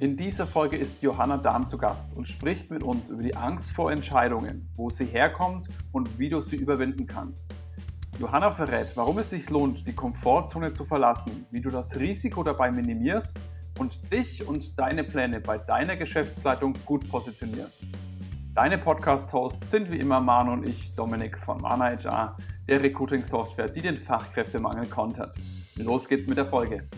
In 0.00 0.16
dieser 0.16 0.46
Folge 0.46 0.78
ist 0.78 1.02
Johanna 1.02 1.36
Dahm 1.36 1.66
zu 1.66 1.76
Gast 1.76 2.16
und 2.16 2.26
spricht 2.26 2.70
mit 2.70 2.82
uns 2.82 3.10
über 3.10 3.22
die 3.22 3.36
Angst 3.36 3.72
vor 3.72 3.92
Entscheidungen, 3.92 4.66
wo 4.74 4.88
sie 4.88 5.04
herkommt 5.04 5.68
und 5.92 6.18
wie 6.18 6.30
du 6.30 6.40
sie 6.40 6.56
überwinden 6.56 7.06
kannst. 7.06 7.52
Johanna 8.18 8.50
verrät, 8.50 8.96
warum 8.96 9.18
es 9.18 9.28
sich 9.28 9.50
lohnt, 9.50 9.86
die 9.86 9.92
Komfortzone 9.92 10.72
zu 10.72 10.86
verlassen, 10.86 11.44
wie 11.50 11.60
du 11.60 11.68
das 11.68 12.00
Risiko 12.00 12.42
dabei 12.42 12.70
minimierst 12.70 13.38
und 13.78 14.10
dich 14.10 14.48
und 14.48 14.78
deine 14.78 15.04
Pläne 15.04 15.38
bei 15.38 15.58
deiner 15.58 15.96
Geschäftsleitung 15.96 16.72
gut 16.86 17.06
positionierst. 17.10 17.82
Deine 18.54 18.78
Podcast-Hosts 18.78 19.70
sind 19.70 19.90
wie 19.90 19.98
immer 19.98 20.18
Manu 20.18 20.52
und 20.52 20.66
ich, 20.66 20.92
Dominik 20.92 21.36
von 21.36 21.58
Mana 21.58 21.90
HR, 21.90 22.38
der 22.66 22.82
Recruiting-Software, 22.82 23.68
die 23.68 23.82
den 23.82 23.98
Fachkräftemangel 23.98 24.86
kontert. 24.86 25.36
Los 25.76 26.08
geht's 26.08 26.26
mit 26.26 26.38
der 26.38 26.46
Folge. 26.46 26.88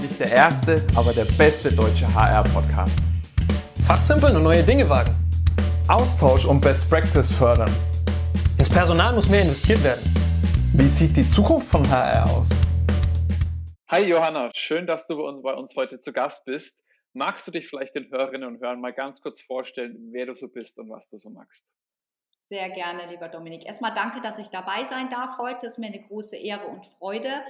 Nicht 0.00 0.20
der 0.20 0.30
erste, 0.30 0.86
aber 0.94 1.12
der 1.12 1.24
beste 1.24 1.72
deutsche 1.72 2.06
HR-Podcast. 2.14 2.96
Fachsimpeln 3.84 4.36
und 4.36 4.44
neue 4.44 4.62
Dinge 4.62 4.88
wagen. 4.88 5.12
Austausch 5.88 6.44
und 6.44 6.60
Best 6.60 6.88
Practice 6.88 7.32
fördern. 7.32 7.70
Ins 8.58 8.68
Personal 8.68 9.12
muss 9.12 9.28
mehr 9.28 9.42
investiert 9.42 9.82
werden. 9.82 10.14
Wie 10.72 10.86
sieht 10.86 11.16
die 11.16 11.28
Zukunft 11.28 11.66
von 11.66 11.88
HR 11.90 12.30
aus? 12.30 12.48
Hi 13.88 14.04
Johanna, 14.04 14.50
schön, 14.54 14.86
dass 14.86 15.08
du 15.08 15.16
bei 15.42 15.54
uns 15.54 15.74
heute 15.74 15.98
zu 15.98 16.12
Gast 16.12 16.44
bist. 16.44 16.84
Magst 17.12 17.48
du 17.48 17.50
dich 17.50 17.66
vielleicht 17.66 17.96
den 17.96 18.08
Hörerinnen 18.08 18.46
und 18.46 18.60
Hörern 18.60 18.80
mal 18.80 18.92
ganz 18.92 19.20
kurz 19.20 19.40
vorstellen, 19.40 19.96
wer 20.12 20.26
du 20.26 20.34
so 20.36 20.46
bist 20.46 20.78
und 20.78 20.90
was 20.90 21.08
du 21.08 21.18
so 21.18 21.28
magst? 21.28 21.74
Sehr 22.44 22.70
gerne, 22.70 23.10
lieber 23.10 23.28
Dominik. 23.28 23.66
Erstmal 23.66 23.94
danke, 23.94 24.20
dass 24.20 24.38
ich 24.38 24.48
dabei 24.48 24.84
sein 24.84 25.10
darf 25.10 25.38
heute. 25.38 25.66
Es 25.66 25.72
ist 25.72 25.78
mir 25.78 25.88
eine 25.88 26.00
große 26.00 26.36
Ehre 26.36 26.68
und 26.68 26.86
Freude. 26.86 27.42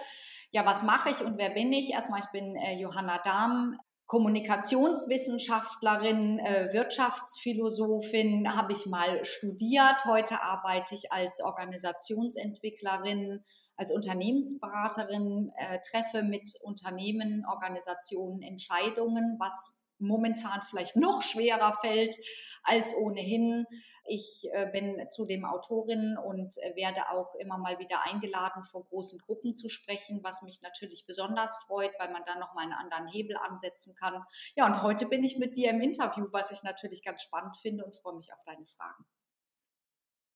Ja, 0.50 0.64
was 0.64 0.82
mache 0.82 1.10
ich 1.10 1.22
und 1.22 1.36
wer 1.36 1.50
bin 1.50 1.70
ich? 1.72 1.90
Erstmal, 1.90 2.20
ich 2.20 2.30
bin 2.30 2.56
äh, 2.56 2.80
Johanna 2.80 3.18
Dahm, 3.18 3.78
Kommunikationswissenschaftlerin, 4.06 6.38
äh, 6.38 6.72
Wirtschaftsphilosophin, 6.72 8.56
habe 8.56 8.72
ich 8.72 8.86
mal 8.86 9.22
studiert. 9.26 10.06
Heute 10.06 10.40
arbeite 10.40 10.94
ich 10.94 11.12
als 11.12 11.42
Organisationsentwicklerin, 11.42 13.44
als 13.76 13.92
Unternehmensberaterin, 13.92 15.52
äh, 15.56 15.80
treffe 15.82 16.22
mit 16.22 16.54
Unternehmen, 16.62 17.44
Organisationen 17.46 18.40
Entscheidungen, 18.40 19.36
was 19.38 19.77
momentan 19.98 20.62
vielleicht 20.62 20.96
noch 20.96 21.22
schwerer 21.22 21.72
fällt 21.80 22.16
als 22.62 22.94
ohnehin. 22.94 23.66
Ich 24.04 24.48
äh, 24.52 24.66
bin 24.70 25.06
zudem 25.10 25.44
Autorin 25.44 26.16
und 26.16 26.56
äh, 26.58 26.74
werde 26.76 27.10
auch 27.10 27.34
immer 27.36 27.58
mal 27.58 27.78
wieder 27.78 28.04
eingeladen, 28.04 28.62
vor 28.62 28.84
großen 28.86 29.18
Gruppen 29.18 29.54
zu 29.54 29.68
sprechen, 29.68 30.20
was 30.22 30.42
mich 30.42 30.62
natürlich 30.62 31.06
besonders 31.06 31.58
freut, 31.66 31.92
weil 31.98 32.10
man 32.10 32.22
da 32.26 32.38
nochmal 32.38 32.64
einen 32.64 32.72
anderen 32.72 33.08
Hebel 33.08 33.36
ansetzen 33.36 33.94
kann. 33.94 34.24
Ja, 34.56 34.66
und 34.66 34.82
heute 34.82 35.06
bin 35.06 35.24
ich 35.24 35.38
mit 35.38 35.56
dir 35.56 35.70
im 35.70 35.80
Interview, 35.80 36.26
was 36.32 36.50
ich 36.50 36.62
natürlich 36.62 37.02
ganz 37.02 37.22
spannend 37.22 37.56
finde 37.56 37.84
und 37.84 37.96
freue 37.96 38.16
mich 38.16 38.32
auf 38.32 38.42
deine 38.44 38.64
Fragen. 38.64 39.04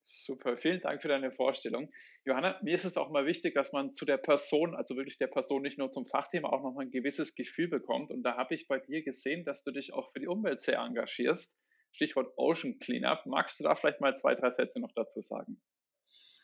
Super, 0.04 0.56
vielen 0.56 0.80
Dank 0.80 1.00
für 1.00 1.06
deine 1.06 1.30
Vorstellung. 1.30 1.88
Johanna, 2.24 2.58
mir 2.62 2.74
ist 2.74 2.84
es 2.84 2.96
auch 2.96 3.10
mal 3.10 3.24
wichtig, 3.24 3.54
dass 3.54 3.72
man 3.72 3.92
zu 3.92 4.04
der 4.04 4.16
Person, 4.16 4.74
also 4.74 4.96
wirklich 4.96 5.16
der 5.16 5.28
Person 5.28 5.62
nicht 5.62 5.78
nur 5.78 5.90
zum 5.90 6.06
Fachthema, 6.06 6.48
auch 6.48 6.62
noch 6.64 6.72
mal 6.72 6.82
ein 6.82 6.90
gewisses 6.90 7.36
Gefühl 7.36 7.68
bekommt. 7.68 8.10
Und 8.10 8.24
da 8.24 8.36
habe 8.36 8.52
ich 8.56 8.66
bei 8.66 8.80
dir 8.80 9.04
gesehen, 9.04 9.44
dass 9.44 9.62
du 9.62 9.70
dich 9.70 9.92
auch 9.92 10.10
für 10.10 10.18
die 10.18 10.26
Umwelt 10.26 10.60
sehr 10.60 10.80
engagierst. 10.80 11.56
Stichwort 11.92 12.32
Ocean 12.36 12.80
Cleanup. 12.80 13.26
Magst 13.26 13.60
du 13.60 13.64
da 13.64 13.76
vielleicht 13.76 14.00
mal 14.00 14.16
zwei, 14.16 14.34
drei 14.34 14.50
Sätze 14.50 14.80
noch 14.80 14.92
dazu 14.92 15.20
sagen? 15.20 15.62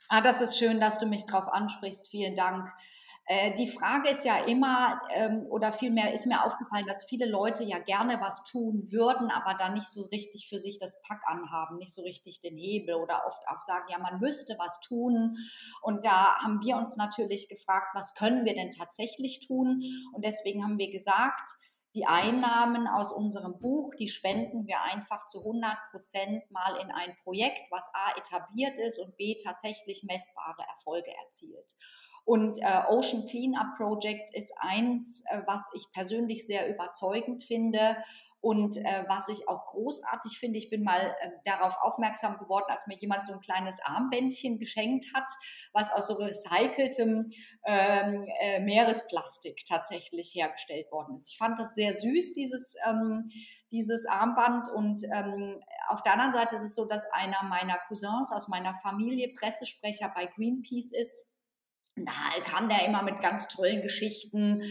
Ah, 0.08 0.20
das 0.20 0.40
ist 0.40 0.56
schön, 0.56 0.78
dass 0.78 0.98
du 0.98 1.06
mich 1.06 1.24
darauf 1.26 1.48
ansprichst. 1.48 2.08
Vielen 2.08 2.36
Dank. 2.36 2.70
Äh, 3.30 3.54
die 3.56 3.66
Frage 3.66 4.08
ist 4.08 4.24
ja 4.24 4.38
immer, 4.46 5.02
ähm, 5.10 5.46
oder 5.50 5.70
vielmehr 5.70 6.14
ist 6.14 6.24
mir 6.24 6.42
aufgefallen, 6.46 6.86
dass 6.86 7.04
viele 7.04 7.26
Leute 7.26 7.62
ja 7.62 7.78
gerne 7.78 8.22
was 8.22 8.42
tun 8.44 8.90
würden, 8.90 9.30
aber 9.30 9.52
da 9.52 9.68
nicht 9.68 9.86
so 9.86 10.04
richtig 10.04 10.48
für 10.48 10.58
sich 10.58 10.78
das 10.78 11.02
Pack 11.02 11.20
anhaben, 11.26 11.76
nicht 11.76 11.94
so 11.94 12.00
richtig 12.00 12.40
den 12.40 12.56
Hebel 12.56 12.94
oder 12.94 13.26
oft 13.26 13.42
auch 13.48 13.60
sagen, 13.60 13.84
ja, 13.90 13.98
man 13.98 14.18
müsste 14.18 14.56
was 14.58 14.80
tun. 14.80 15.36
Und 15.82 16.06
da 16.06 16.38
haben 16.38 16.62
wir 16.62 16.78
uns 16.78 16.96
natürlich 16.96 17.50
gefragt, 17.50 17.88
was 17.92 18.14
können 18.14 18.46
wir 18.46 18.54
denn 18.54 18.72
tatsächlich 18.72 19.46
tun? 19.46 19.82
Und 20.14 20.24
deswegen 20.24 20.64
haben 20.64 20.78
wir 20.78 20.90
gesagt, 20.90 21.50
die 21.94 22.06
Einnahmen 22.06 22.86
aus 22.86 23.12
unserem 23.12 23.58
Buch, 23.58 23.94
die 23.94 24.08
spenden 24.08 24.66
wir 24.66 24.80
einfach 24.82 25.26
zu 25.26 25.40
100 25.40 25.76
Prozent 25.90 26.50
mal 26.50 26.76
in 26.80 26.90
ein 26.90 27.14
Projekt, 27.22 27.70
was 27.70 27.90
A 27.92 28.16
etabliert 28.16 28.78
ist 28.78 28.98
und 28.98 29.18
B 29.18 29.36
tatsächlich 29.42 30.02
messbare 30.02 30.62
Erfolge 30.70 31.10
erzielt. 31.24 31.74
Und 32.28 32.58
äh, 32.58 32.82
Ocean 32.90 33.26
Cleanup 33.26 33.74
Project 33.74 34.34
ist 34.34 34.52
eins, 34.60 35.24
äh, 35.30 35.40
was 35.46 35.66
ich 35.72 35.90
persönlich 35.94 36.46
sehr 36.46 36.68
überzeugend 36.68 37.42
finde 37.42 37.96
und 38.42 38.76
äh, 38.76 39.04
was 39.08 39.30
ich 39.30 39.48
auch 39.48 39.64
großartig 39.64 40.38
finde, 40.38 40.58
ich 40.58 40.68
bin 40.68 40.84
mal 40.84 41.16
äh, 41.20 41.30
darauf 41.46 41.78
aufmerksam 41.80 42.36
geworden, 42.36 42.66
als 42.68 42.86
mir 42.86 42.98
jemand 42.98 43.24
so 43.24 43.32
ein 43.32 43.40
kleines 43.40 43.80
Armbändchen 43.82 44.58
geschenkt 44.58 45.06
hat, 45.14 45.24
was 45.72 45.90
aus 45.90 46.08
so 46.08 46.16
recyceltem 46.16 47.32
ähm, 47.64 48.26
äh, 48.42 48.60
Meeresplastik 48.60 49.64
tatsächlich 49.66 50.34
hergestellt 50.34 50.92
worden 50.92 51.16
ist. 51.16 51.30
Ich 51.30 51.38
fand 51.38 51.58
das 51.58 51.74
sehr 51.74 51.94
süß, 51.94 52.34
dieses 52.34 52.74
ähm, 52.86 53.30
dieses 53.72 54.04
Armband. 54.04 54.68
Und 54.70 55.02
ähm, 55.14 55.62
auf 55.88 56.02
der 56.02 56.12
anderen 56.12 56.34
Seite 56.34 56.56
ist 56.56 56.62
es 56.62 56.74
so, 56.74 56.86
dass 56.86 57.10
einer 57.10 57.42
meiner 57.44 57.78
Cousins 57.88 58.30
aus 58.32 58.48
meiner 58.48 58.74
Familie 58.74 59.32
Pressesprecher 59.34 60.12
bei 60.14 60.26
Greenpeace 60.26 60.92
ist 60.92 61.37
da 62.04 62.40
kam 62.44 62.68
der 62.68 62.84
immer 62.84 63.02
mit 63.02 63.20
ganz 63.20 63.48
tollen 63.48 63.82
Geschichten, 63.82 64.62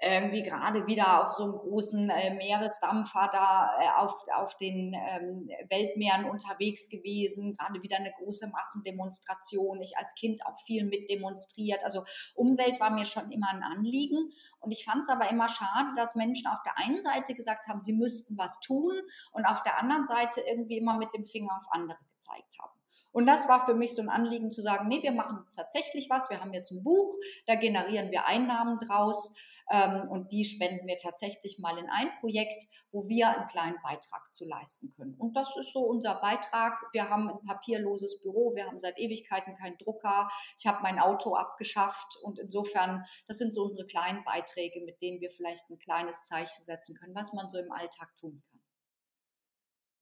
irgendwie 0.00 0.42
gerade 0.42 0.86
wieder 0.86 1.22
auf 1.22 1.32
so 1.32 1.44
einem 1.44 1.52
großen 1.54 2.10
äh, 2.10 2.34
Meeresdampfer 2.34 3.30
da 3.32 3.70
äh, 3.80 4.00
auf, 4.00 4.12
auf 4.34 4.56
den 4.58 4.94
ähm, 4.94 5.48
Weltmeeren 5.68 6.26
unterwegs 6.26 6.88
gewesen, 6.88 7.54
gerade 7.54 7.82
wieder 7.82 7.96
eine 7.96 8.12
große 8.12 8.48
Massendemonstration. 8.48 9.80
Ich 9.80 9.96
als 9.96 10.14
Kind 10.14 10.44
auch 10.44 10.58
viel 10.64 10.84
mit 10.84 11.10
demonstriert. 11.10 11.82
Also 11.84 12.04
Umwelt 12.34 12.78
war 12.80 12.90
mir 12.90 13.06
schon 13.06 13.30
immer 13.30 13.48
ein 13.50 13.62
Anliegen. 13.62 14.30
Und 14.60 14.70
ich 14.70 14.84
fand 14.84 15.02
es 15.02 15.08
aber 15.08 15.30
immer 15.30 15.48
schade, 15.48 15.90
dass 15.96 16.14
Menschen 16.14 16.48
auf 16.48 16.62
der 16.64 16.78
einen 16.78 17.00
Seite 17.00 17.34
gesagt 17.34 17.68
haben, 17.68 17.80
sie 17.80 17.92
müssten 17.92 18.36
was 18.36 18.60
tun 18.60 18.92
und 19.32 19.46
auf 19.46 19.62
der 19.62 19.78
anderen 19.80 20.06
Seite 20.06 20.42
irgendwie 20.42 20.78
immer 20.78 20.98
mit 20.98 21.14
dem 21.14 21.24
Finger 21.24 21.56
auf 21.56 21.66
andere 21.70 21.98
gezeigt 22.16 22.58
haben. 22.60 22.75
Und 23.16 23.24
das 23.24 23.48
war 23.48 23.64
für 23.64 23.72
mich 23.72 23.94
so 23.94 24.02
ein 24.02 24.10
Anliegen 24.10 24.50
zu 24.50 24.60
sagen, 24.60 24.88
nee, 24.88 25.02
wir 25.02 25.12
machen 25.12 25.38
tatsächlich 25.48 26.10
was. 26.10 26.28
Wir 26.28 26.42
haben 26.42 26.52
jetzt 26.52 26.70
ein 26.70 26.84
Buch, 26.84 27.14
da 27.46 27.54
generieren 27.54 28.10
wir 28.10 28.26
Einnahmen 28.26 28.78
draus. 28.78 29.34
Ähm, 29.70 30.06
und 30.10 30.32
die 30.32 30.44
spenden 30.44 30.86
wir 30.86 30.98
tatsächlich 30.98 31.58
mal 31.58 31.78
in 31.78 31.88
ein 31.88 32.14
Projekt, 32.20 32.66
wo 32.92 33.08
wir 33.08 33.30
einen 33.30 33.48
kleinen 33.48 33.78
Beitrag 33.82 34.34
zu 34.34 34.44
leisten 34.46 34.90
können. 34.90 35.14
Und 35.14 35.34
das 35.34 35.56
ist 35.56 35.72
so 35.72 35.80
unser 35.80 36.16
Beitrag. 36.16 36.74
Wir 36.92 37.08
haben 37.08 37.30
ein 37.30 37.42
papierloses 37.46 38.20
Büro, 38.20 38.54
wir 38.54 38.66
haben 38.66 38.80
seit 38.80 38.98
Ewigkeiten 38.98 39.56
keinen 39.56 39.78
Drucker. 39.78 40.28
Ich 40.58 40.66
habe 40.66 40.82
mein 40.82 40.98
Auto 40.98 41.36
abgeschafft 41.36 42.18
und 42.22 42.38
insofern, 42.38 43.02
das 43.28 43.38
sind 43.38 43.54
so 43.54 43.64
unsere 43.64 43.86
kleinen 43.86 44.24
Beiträge, 44.24 44.82
mit 44.84 45.00
denen 45.00 45.22
wir 45.22 45.30
vielleicht 45.30 45.70
ein 45.70 45.78
kleines 45.78 46.22
Zeichen 46.24 46.62
setzen 46.62 46.94
können, 47.00 47.14
was 47.14 47.32
man 47.32 47.48
so 47.48 47.56
im 47.56 47.72
Alltag 47.72 48.14
tun 48.18 48.42
kann. 48.46 48.55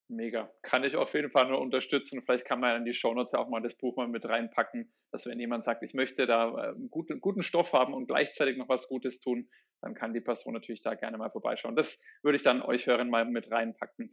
Mega. 0.09 0.47
Kann 0.63 0.85
ich 0.85 0.97
auf 0.97 1.15
jeden 1.15 1.31
Fall 1.31 1.49
nur 1.49 1.61
unterstützen. 1.61 2.23
Vielleicht 2.23 2.45
kann 2.45 2.61
man 2.61 2.77
in 2.77 2.85
die 2.85 2.93
Shownotes 2.93 3.33
ja 3.33 3.39
auch 3.39 3.49
mal 3.49 3.63
das 3.63 3.75
Buch 3.77 3.97
mal 3.97 4.07
mit 4.07 4.29
reinpacken, 4.29 4.93
dass 5.11 5.27
wenn 5.27 5.41
jemand 5.41 5.65
sagt, 5.65 5.83
ich 5.83 5.95
möchte 5.95 6.27
da 6.27 6.73
äh, 6.73 6.75
guten, 6.91 7.21
guten 7.21 7.41
Stoff 7.41 7.73
haben 7.73 7.95
und 7.95 8.07
gleichzeitig 8.07 8.59
noch 8.59 8.69
was 8.69 8.87
Gutes 8.87 9.19
tun, 9.19 9.49
dann 9.81 9.95
kann 9.95 10.13
die 10.13 10.21
Person 10.21 10.53
natürlich 10.53 10.83
da 10.83 10.95
gerne 10.95 11.17
mal 11.17 11.31
vorbeischauen. 11.31 11.75
Das 11.75 12.03
würde 12.23 12.37
ich 12.37 12.43
dann 12.43 12.61
euch 12.61 12.87
hören 12.87 13.09
mal 13.09 13.25
mit 13.25 13.51
reinpacken. 13.51 14.11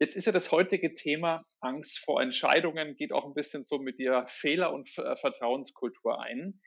Jetzt 0.00 0.16
ist 0.16 0.26
ja 0.26 0.32
das 0.32 0.50
heutige 0.50 0.94
Thema 0.94 1.44
Angst 1.60 2.00
vor 2.00 2.20
Entscheidungen, 2.20 2.96
geht 2.96 3.12
auch 3.12 3.24
ein 3.24 3.34
bisschen 3.34 3.62
so 3.62 3.78
mit 3.78 4.00
der 4.00 4.26
Fehler- 4.26 4.72
und 4.72 4.88
Vertrauenskultur 4.88 6.20
ein. 6.20 6.60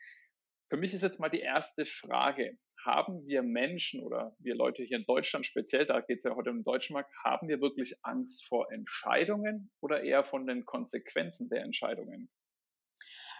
Für 0.70 0.78
mich 0.78 0.94
ist 0.94 1.02
jetzt 1.02 1.20
mal 1.20 1.28
die 1.28 1.40
erste 1.40 1.84
Frage 1.84 2.56
haben 2.84 3.26
wir 3.26 3.42
Menschen 3.42 4.02
oder 4.02 4.36
wir 4.38 4.54
Leute 4.54 4.82
hier 4.82 4.98
in 4.98 5.06
Deutschland 5.06 5.46
speziell, 5.46 5.86
da 5.86 6.00
geht 6.00 6.18
es 6.18 6.24
ja 6.24 6.34
heute 6.34 6.50
um 6.50 6.58
den 6.58 6.64
deutschen 6.64 6.94
Markt, 6.94 7.12
haben 7.24 7.48
wir 7.48 7.60
wirklich 7.60 7.96
Angst 8.02 8.46
vor 8.46 8.70
Entscheidungen 8.70 9.70
oder 9.80 10.02
eher 10.02 10.24
von 10.24 10.46
den 10.46 10.64
Konsequenzen 10.64 11.48
der 11.48 11.62
Entscheidungen? 11.62 12.28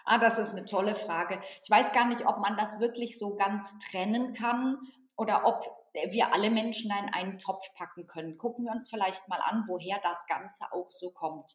Ah, 0.06 0.18
das 0.18 0.38
ist 0.38 0.50
eine 0.50 0.64
tolle 0.64 0.94
Frage. 0.94 1.40
Ich 1.62 1.70
weiß 1.70 1.92
gar 1.92 2.08
nicht, 2.08 2.26
ob 2.26 2.38
man 2.38 2.56
das 2.56 2.78
wirklich 2.78 3.18
so 3.18 3.36
ganz 3.36 3.78
trennen 3.78 4.34
kann 4.34 4.78
oder 5.16 5.46
ob 5.46 5.64
wir 6.10 6.34
alle 6.34 6.50
Menschen 6.50 6.90
in 6.90 7.14
einen 7.14 7.38
Topf 7.38 7.72
packen 7.74 8.06
können. 8.06 8.36
Gucken 8.36 8.66
wir 8.66 8.72
uns 8.72 8.90
vielleicht 8.90 9.28
mal 9.28 9.40
an, 9.40 9.64
woher 9.66 9.98
das 10.02 10.26
Ganze 10.26 10.64
auch 10.72 10.90
so 10.90 11.10
kommt. 11.10 11.54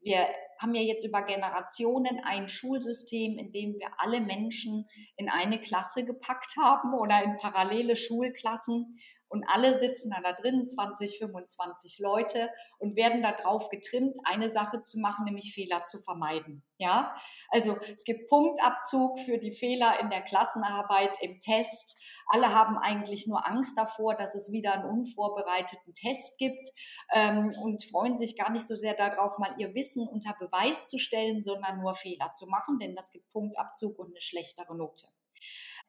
Wir 0.00 0.26
haben 0.58 0.74
ja 0.74 0.82
jetzt 0.82 1.04
über 1.06 1.22
Generationen 1.22 2.20
ein 2.24 2.48
Schulsystem, 2.48 3.38
in 3.38 3.52
dem 3.52 3.74
wir 3.74 3.88
alle 3.98 4.20
Menschen 4.20 4.88
in 5.16 5.28
eine 5.28 5.60
Klasse 5.60 6.04
gepackt 6.04 6.56
haben 6.58 6.94
oder 6.94 7.22
in 7.22 7.36
parallele 7.38 7.96
Schulklassen. 7.96 8.92
und 9.30 9.44
alle 9.52 9.74
sitzen 9.74 10.10
da 10.22 10.32
drin, 10.32 10.66
20, 10.66 11.18
25 11.18 11.98
Leute 11.98 12.48
und 12.78 12.96
werden 12.96 13.22
darauf 13.22 13.68
getrimmt, 13.68 14.16
eine 14.24 14.48
Sache 14.48 14.80
zu 14.80 14.98
machen, 15.00 15.26
nämlich 15.26 15.52
Fehler 15.52 15.84
zu 15.84 15.98
vermeiden. 15.98 16.64
Ja, 16.78 17.14
also 17.50 17.76
es 17.94 18.04
gibt 18.04 18.28
Punktabzug 18.30 19.18
für 19.20 19.36
die 19.36 19.52
Fehler 19.52 20.00
in 20.00 20.08
der 20.08 20.22
Klassenarbeit, 20.22 21.18
im 21.20 21.38
Test. 21.40 22.00
Alle 22.28 22.54
haben 22.54 22.76
eigentlich 22.76 23.26
nur 23.26 23.48
Angst 23.48 23.76
davor, 23.78 24.14
dass 24.14 24.34
es 24.34 24.52
wieder 24.52 24.74
einen 24.74 24.84
unvorbereiteten 24.84 25.94
Test 25.94 26.38
gibt 26.38 26.68
ähm, 27.12 27.54
und 27.62 27.84
freuen 27.84 28.18
sich 28.18 28.36
gar 28.36 28.52
nicht 28.52 28.66
so 28.66 28.76
sehr 28.76 28.94
darauf, 28.94 29.38
mal 29.38 29.54
ihr 29.58 29.74
Wissen 29.74 30.06
unter 30.06 30.34
Beweis 30.38 30.84
zu 30.84 30.98
stellen, 30.98 31.42
sondern 31.42 31.78
nur 31.80 31.94
Fehler 31.94 32.30
zu 32.32 32.46
machen, 32.46 32.78
denn 32.78 32.94
das 32.94 33.12
gibt 33.12 33.30
Punktabzug 33.32 33.98
und 33.98 34.10
eine 34.10 34.20
schlechtere 34.20 34.76
Note. 34.76 35.06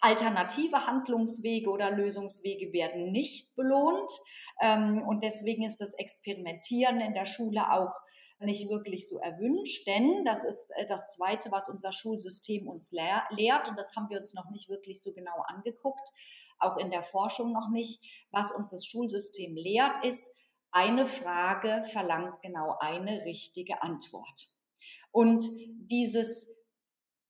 Alternative 0.02 0.88
Handlungswege 0.88 1.70
oder 1.70 1.92
Lösungswege 1.92 2.72
werden 2.72 3.12
nicht 3.12 3.56
belohnt. 3.56 4.12
Ähm, 4.62 5.04
und 5.06 5.24
deswegen 5.24 5.66
ist 5.66 5.82
das 5.82 5.94
Experimentieren 5.94 7.02
in 7.02 7.14
der 7.14 7.26
Schule 7.26 7.72
auch 7.72 7.94
nicht 8.40 8.70
wirklich 8.70 9.08
so 9.08 9.20
erwünscht, 9.20 9.86
denn 9.88 10.24
das 10.26 10.44
ist 10.44 10.72
äh, 10.76 10.86
das 10.86 11.10
Zweite, 11.10 11.52
was 11.52 11.70
unser 11.70 11.92
Schulsystem 11.92 12.68
uns 12.68 12.92
lehrt 12.92 13.68
und 13.68 13.78
das 13.78 13.96
haben 13.96 14.10
wir 14.10 14.20
uns 14.20 14.34
noch 14.34 14.50
nicht 14.50 14.70
wirklich 14.70 15.02
so 15.02 15.14
genau 15.14 15.44
angeguckt, 15.48 16.10
auch 16.60 16.78
in 16.78 16.90
der 16.90 17.04
Forschung 17.04 17.54
noch 17.54 17.70
nicht. 17.70 18.28
Was 18.32 18.52
uns 18.52 18.72
das 18.72 18.86
Schulsystem 18.86 19.56
lehrt, 19.56 20.04
ist, 20.04 20.36
eine 20.72 21.06
Frage 21.06 21.82
verlangt 21.92 22.42
genau 22.42 22.76
eine 22.80 23.26
richtige 23.26 23.82
Antwort. 23.82 24.50
Und 25.12 25.44
dieses 25.90 26.56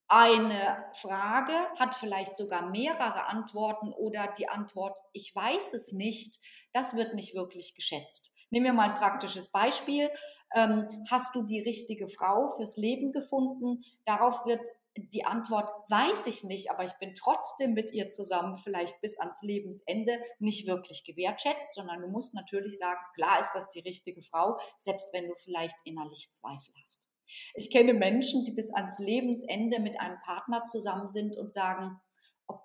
eine 0.09 0.89
Frage 0.93 1.53
hat 1.77 1.95
vielleicht 1.95 2.35
sogar 2.35 2.69
mehrere 2.69 3.27
Antworten 3.27 3.93
oder 3.93 4.33
die 4.37 4.49
Antwort, 4.49 4.99
ich 5.13 5.33
weiß 5.33 5.73
es 5.73 5.93
nicht, 5.93 6.39
das 6.73 6.95
wird 6.95 7.13
nicht 7.13 7.35
wirklich 7.35 7.75
geschätzt. 7.75 8.35
Nehmen 8.49 8.65
wir 8.65 8.73
mal 8.73 8.91
ein 8.91 8.97
praktisches 8.97 9.49
Beispiel. 9.49 10.09
Ähm, 10.55 11.05
hast 11.09 11.35
du 11.35 11.43
die 11.43 11.61
richtige 11.61 12.07
Frau 12.07 12.49
fürs 12.49 12.77
Leben 12.77 13.11
gefunden? 13.11 13.83
Darauf 14.05 14.45
wird 14.45 14.65
die 14.97 15.25
Antwort, 15.25 15.69
weiß 15.89 16.27
ich 16.27 16.43
nicht, 16.43 16.71
aber 16.71 16.83
ich 16.83 16.93
bin 16.99 17.15
trotzdem 17.15 17.73
mit 17.73 17.93
ihr 17.93 18.07
zusammen, 18.07 18.57
vielleicht 18.57 18.99
bis 19.01 19.19
ans 19.19 19.41
Lebensende, 19.43 20.19
nicht 20.39 20.67
wirklich 20.67 21.03
gewertschätzt, 21.03 21.75
sondern 21.75 22.01
du 22.01 22.07
musst 22.07 22.33
natürlich 22.33 22.77
sagen, 22.77 22.99
klar 23.15 23.39
ist 23.39 23.53
das 23.53 23.69
die 23.69 23.79
richtige 23.79 24.21
Frau, 24.21 24.57
selbst 24.77 25.13
wenn 25.13 25.27
du 25.27 25.35
vielleicht 25.35 25.77
innerlich 25.85 26.29
Zweifel 26.31 26.73
hast. 26.81 27.07
Ich 27.53 27.69
kenne 27.69 27.93
Menschen, 27.93 28.43
die 28.43 28.51
bis 28.51 28.73
ans 28.73 28.97
Lebensende 28.99 29.79
mit 29.79 29.99
einem 29.99 30.19
Partner 30.21 30.63
zusammen 30.65 31.09
sind 31.09 31.37
und 31.37 31.51
sagen, 31.51 32.01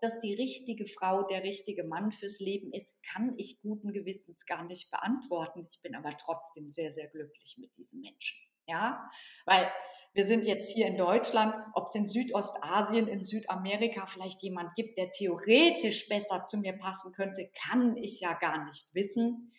das 0.04 0.20
die 0.20 0.34
richtige 0.34 0.86
Frau, 0.86 1.22
der 1.22 1.42
richtige 1.42 1.84
Mann 1.84 2.12
fürs 2.12 2.38
Leben 2.38 2.72
ist, 2.72 3.02
kann 3.02 3.34
ich 3.38 3.60
guten 3.60 3.92
Gewissens 3.92 4.46
gar 4.46 4.64
nicht 4.64 4.90
beantworten. 4.90 5.66
Ich 5.68 5.80
bin 5.80 5.94
aber 5.94 6.16
trotzdem 6.16 6.68
sehr, 6.68 6.90
sehr 6.90 7.08
glücklich 7.08 7.56
mit 7.58 7.76
diesem 7.76 8.00
Menschen. 8.00 8.38
Ja, 8.66 9.10
weil 9.44 9.70
wir 10.14 10.24
sind 10.24 10.46
jetzt 10.46 10.72
hier 10.72 10.86
in 10.86 10.96
Deutschland, 10.96 11.54
ob 11.74 11.88
es 11.88 11.94
in 11.96 12.06
Südostasien, 12.06 13.08
in 13.08 13.24
Südamerika 13.24 14.06
vielleicht 14.06 14.42
jemand 14.42 14.74
gibt, 14.76 14.96
der 14.96 15.10
theoretisch 15.10 16.08
besser 16.08 16.44
zu 16.44 16.58
mir 16.58 16.72
passen 16.74 17.12
könnte, 17.12 17.50
kann 17.66 17.96
ich 17.96 18.20
ja 18.20 18.34
gar 18.34 18.64
nicht 18.64 18.86
wissen. 18.94 19.52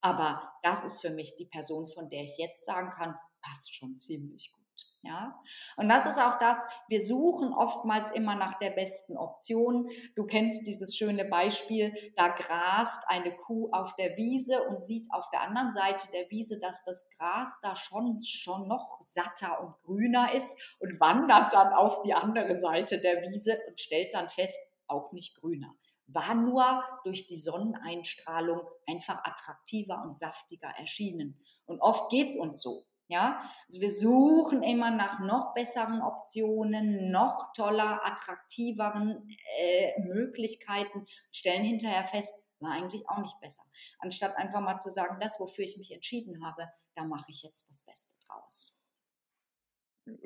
Aber 0.00 0.52
das 0.62 0.84
ist 0.84 1.00
für 1.00 1.10
mich 1.10 1.34
die 1.36 1.46
Person, 1.46 1.88
von 1.88 2.08
der 2.08 2.22
ich 2.22 2.36
jetzt 2.36 2.64
sagen 2.64 2.90
kann, 2.90 3.16
passt 3.40 3.74
schon 3.74 3.96
ziemlich 3.96 4.52
gut. 4.52 4.61
Ja, 5.04 5.36
und 5.76 5.88
das 5.88 6.06
ist 6.06 6.20
auch 6.20 6.38
das, 6.38 6.64
wir 6.86 7.04
suchen 7.04 7.52
oftmals 7.52 8.12
immer 8.12 8.36
nach 8.36 8.58
der 8.58 8.70
besten 8.70 9.16
Option. 9.16 9.90
Du 10.14 10.26
kennst 10.26 10.64
dieses 10.64 10.96
schöne 10.96 11.24
Beispiel, 11.24 11.92
da 12.14 12.28
grast 12.28 13.02
eine 13.08 13.34
Kuh 13.34 13.68
auf 13.72 13.96
der 13.96 14.16
Wiese 14.16 14.62
und 14.62 14.86
sieht 14.86 15.12
auf 15.12 15.28
der 15.30 15.40
anderen 15.40 15.72
Seite 15.72 16.06
der 16.12 16.30
Wiese, 16.30 16.60
dass 16.60 16.84
das 16.84 17.10
Gras 17.10 17.58
da 17.62 17.74
schon, 17.74 18.22
schon 18.22 18.68
noch 18.68 19.00
satter 19.00 19.60
und 19.60 19.74
grüner 19.82 20.32
ist 20.34 20.76
und 20.78 21.00
wandert 21.00 21.52
dann 21.52 21.72
auf 21.72 22.02
die 22.02 22.14
andere 22.14 22.54
Seite 22.54 23.00
der 23.00 23.22
Wiese 23.22 23.58
und 23.66 23.80
stellt 23.80 24.14
dann 24.14 24.28
fest, 24.28 24.56
auch 24.86 25.10
nicht 25.10 25.34
grüner. 25.34 25.74
War 26.06 26.36
nur 26.36 26.84
durch 27.02 27.26
die 27.26 27.38
Sonneneinstrahlung 27.38 28.60
einfach 28.86 29.24
attraktiver 29.24 30.00
und 30.04 30.16
saftiger 30.16 30.68
erschienen. 30.78 31.42
Und 31.66 31.80
oft 31.80 32.08
geht's 32.08 32.36
uns 32.36 32.62
so. 32.62 32.86
Ja, 33.12 33.42
also 33.68 33.82
wir 33.82 33.90
suchen 33.90 34.62
immer 34.62 34.90
nach 34.90 35.20
noch 35.20 35.52
besseren 35.52 36.00
Optionen, 36.00 37.10
noch 37.10 37.52
toller, 37.52 38.00
attraktiveren 38.06 39.28
äh, 39.58 40.00
Möglichkeiten, 40.00 41.04
stellen 41.30 41.62
hinterher 41.62 42.04
fest, 42.04 42.32
war 42.60 42.72
eigentlich 42.72 43.06
auch 43.10 43.18
nicht 43.18 43.38
besser. 43.42 43.62
Anstatt 43.98 44.34
einfach 44.38 44.62
mal 44.62 44.78
zu 44.78 44.88
sagen, 44.88 45.18
das, 45.20 45.38
wofür 45.38 45.62
ich 45.62 45.76
mich 45.76 45.92
entschieden 45.92 46.42
habe, 46.42 46.66
da 46.94 47.04
mache 47.04 47.26
ich 47.28 47.42
jetzt 47.42 47.68
das 47.68 47.84
Beste 47.84 48.14
draus. 48.26 48.82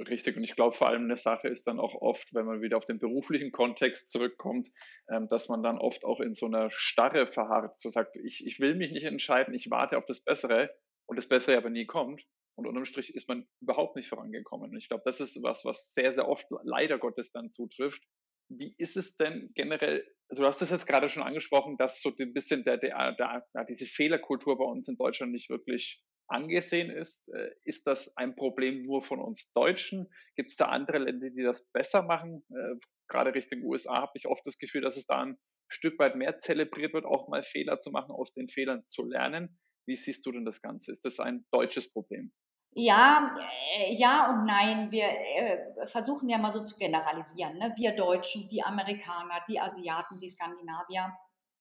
Richtig, 0.09 0.37
und 0.37 0.45
ich 0.45 0.55
glaube 0.55 0.71
vor 0.77 0.87
allem 0.87 1.07
eine 1.07 1.17
Sache 1.17 1.49
ist 1.49 1.67
dann 1.67 1.81
auch 1.81 1.97
oft, 1.97 2.35
wenn 2.35 2.47
man 2.47 2.63
wieder 2.63 2.77
auf 2.77 2.85
den 2.85 3.01
beruflichen 3.01 3.51
Kontext 3.51 4.11
zurückkommt, 4.11 4.71
ähm, 5.11 5.29
dass 5.29 5.49
man 5.49 5.65
dann 5.65 5.79
oft 5.79 6.05
auch 6.05 6.21
in 6.21 6.33
so 6.33 6.47
einer 6.47 6.71
Starre 6.71 7.27
verharrt, 7.27 7.77
so 7.77 7.89
sagt, 7.89 8.17
ich, 8.17 8.47
ich 8.47 8.61
will 8.61 8.77
mich 8.77 8.93
nicht 8.93 9.05
entscheiden, 9.05 9.55
ich 9.55 9.73
warte 9.73 9.99
auf 9.99 10.05
das 10.05 10.21
Bessere 10.21 10.71
und 11.07 11.17
das 11.17 11.27
Bessere 11.27 11.57
aber 11.57 11.71
nie 11.71 11.87
kommt. 11.87 12.25
Und 12.57 12.67
unterm 12.67 12.85
Strich 12.85 13.15
ist 13.15 13.29
man 13.29 13.47
überhaupt 13.61 13.97
nicht 13.97 14.09
vorangekommen. 14.09 14.71
Und 14.71 14.77
ich 14.77 14.89
glaube, 14.89 15.03
das 15.05 15.21
ist 15.21 15.43
was, 15.43 15.65
was 15.65 15.93
sehr, 15.93 16.13
sehr 16.13 16.29
oft 16.29 16.47
leider 16.65 16.99
Gottes 16.99 17.31
dann 17.31 17.51
zutrifft. 17.51 18.03
Wie 18.49 18.75
ist 18.79 18.97
es 18.97 19.17
denn 19.17 19.51
generell, 19.55 20.07
also 20.29 20.43
du 20.43 20.49
hast 20.49 20.63
das 20.63 20.71
jetzt 20.71 20.87
gerade 20.87 21.09
schon 21.09 21.23
angesprochen, 21.23 21.77
dass 21.77 22.01
so 22.01 22.13
ein 22.19 22.33
bisschen 22.33 22.65
der, 22.65 22.79
der, 22.79 23.13
der 23.13 23.65
diese 23.69 23.87
Fehlerkultur 23.87 24.57
bei 24.57 24.65
uns 24.65 24.89
in 24.89 24.97
Deutschland 24.97 25.33
nicht 25.33 25.51
wirklich 25.51 26.03
angesehen 26.29 26.91
ist. 26.91 27.29
Äh, 27.35 27.51
ist 27.65 27.87
das 27.87 28.17
ein 28.17 28.35
Problem 28.35 28.83
nur 28.83 29.03
von 29.03 29.21
uns 29.21 29.53
Deutschen? 29.53 30.09
Gibt 30.37 30.51
es 30.51 30.57
da 30.57 30.67
andere 30.67 30.99
Länder, 30.99 31.31
die 31.31 31.43
das 31.43 31.69
besser 31.71 32.03
machen? 32.03 32.45
Äh, 32.51 32.77
gerade 33.09 33.35
Richtung 33.35 33.63
USA 33.65 34.03
habe 34.03 34.13
ich 34.15 34.27
oft 34.27 34.45
das 34.47 34.59
Gefühl, 34.59 34.83
dass 34.83 34.97
es 34.97 35.07
da 35.07 35.23
ein 35.23 35.39
Stück 35.69 35.99
weit 35.99 36.17
mehr 36.17 36.39
zelebriert 36.39 36.95
wird, 36.95 37.05
auch 37.05 37.29
mal 37.29 37.43
Fehler 37.43 37.79
zu 37.79 37.91
machen, 37.91 38.13
aus 38.13 38.33
den 38.33 38.49
Fehlern 38.49 38.87
zu 38.87 39.05
lernen. 39.05 39.59
Wie 39.87 39.97
siehst 39.97 40.25
du 40.27 40.33
denn 40.33 40.45
das 40.45 40.63
Ganze? 40.63 40.91
Ist 40.93 41.05
das 41.05 41.21
ein 41.21 41.45
deutsches 41.51 41.93
Problem? 41.93 42.33
Ja, 42.79 43.35
äh, 43.79 43.95
ja 43.95 44.31
und 44.31 44.45
nein. 44.45 44.93
Wir 44.93 45.07
äh, 45.07 45.87
versuchen 45.87 46.29
ja 46.29 46.37
mal 46.37 46.53
so 46.53 46.63
zu 46.63 46.77
generalisieren. 46.77 47.57
Ne? 47.57 47.73
Wir 47.75 47.93
Deutschen, 47.93 48.49
die 48.51 48.63
Amerikaner, 48.63 49.41
die 49.49 49.59
Asiaten, 49.59 50.21
die 50.21 50.29
Skandinavier. 50.29 51.11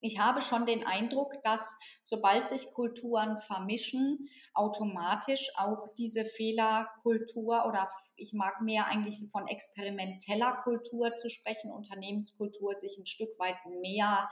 Ich 0.02 0.20
habe 0.20 0.42
schon 0.42 0.66
den 0.66 0.86
Eindruck, 0.86 1.42
dass 1.44 1.78
sobald 2.04 2.50
sich 2.50 2.74
Kulturen 2.74 3.40
vermischen, 3.40 4.28
automatisch 4.54 5.50
auch 5.56 5.88
diese 5.98 6.26
Fehlerkultur 6.26 7.66
oder 7.66 7.88
ich 8.18 8.34
mag 8.34 8.62
mehr 8.62 8.88
eigentlich 8.88 9.24
von 9.32 9.48
experimenteller 9.48 10.64
Kultur 10.64 11.16
zu 11.16 11.30
sprechen, 11.30 11.72
Unternehmenskultur 11.72 12.76
sich 12.76 12.98
ein 12.98 13.06
Stück 13.06 13.40
weit 13.40 13.58
mehr 13.82 14.30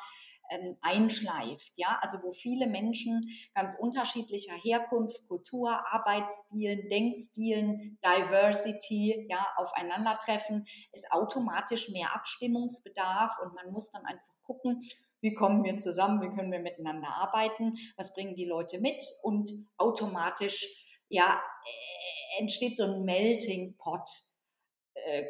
ähm, 0.50 0.78
einschleift, 0.82 1.72
ja, 1.78 1.98
also 2.02 2.22
wo 2.24 2.32
viele 2.32 2.68
Menschen 2.68 3.30
ganz 3.54 3.76
unterschiedlicher 3.76 4.56
Herkunft, 4.56 5.28
Kultur, 5.28 5.70
Arbeitsstilen, 5.92 6.88
Denkstilen, 6.90 7.98
Diversity, 8.04 9.28
ja, 9.30 9.48
aufeinandertreffen, 9.58 10.66
ist 10.92 11.12
automatisch 11.12 11.90
mehr 11.90 12.14
Abstimmungsbedarf 12.16 13.38
und 13.44 13.54
man 13.54 13.72
muss 13.72 13.92
dann 13.92 14.06
einfach 14.06 14.34
gucken, 14.44 14.82
wie 15.22 15.34
kommen 15.34 15.64
wir 15.64 15.78
zusammen, 15.78 16.22
wie 16.22 16.36
können 16.36 16.52
wir 16.52 16.60
miteinander 16.60 17.08
arbeiten, 17.08 17.78
was 17.96 18.14
bringen 18.14 18.36
die 18.36 18.46
Leute 18.46 18.80
mit 18.80 19.04
und 19.22 19.52
automatisch, 19.78 20.68
ja, 21.08 21.42
äh, 21.66 22.42
entsteht 22.42 22.76
so 22.76 22.84
ein 22.84 23.04
Melting 23.04 23.78
Pot 23.78 24.10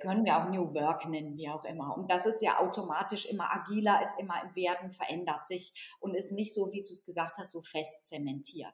können 0.02 0.24
wir 0.26 0.38
auch 0.38 0.50
New 0.50 0.74
Work 0.74 1.08
nennen, 1.08 1.36
wie 1.36 1.50
auch 1.50 1.66
immer. 1.66 1.98
Und 1.98 2.12
das 2.12 2.26
ist 2.26 2.42
ja 2.42 2.60
automatisch 2.60 3.26
immer 3.26 3.52
agiler, 3.52 4.02
ist 4.04 4.20
immer 4.20 4.36
im 4.44 4.56
Werden, 4.56 4.92
verändert 4.92 5.48
sich 5.48 5.96
und 6.00 6.16
ist 6.16 6.32
nicht 6.32 6.54
so, 6.54 6.72
wie 6.72 6.84
du 6.84 6.92
es 6.92 7.06
gesagt 7.06 7.38
hast, 7.40 7.52
so 7.52 7.62
fest 7.62 8.08
zementiert. 8.08 8.74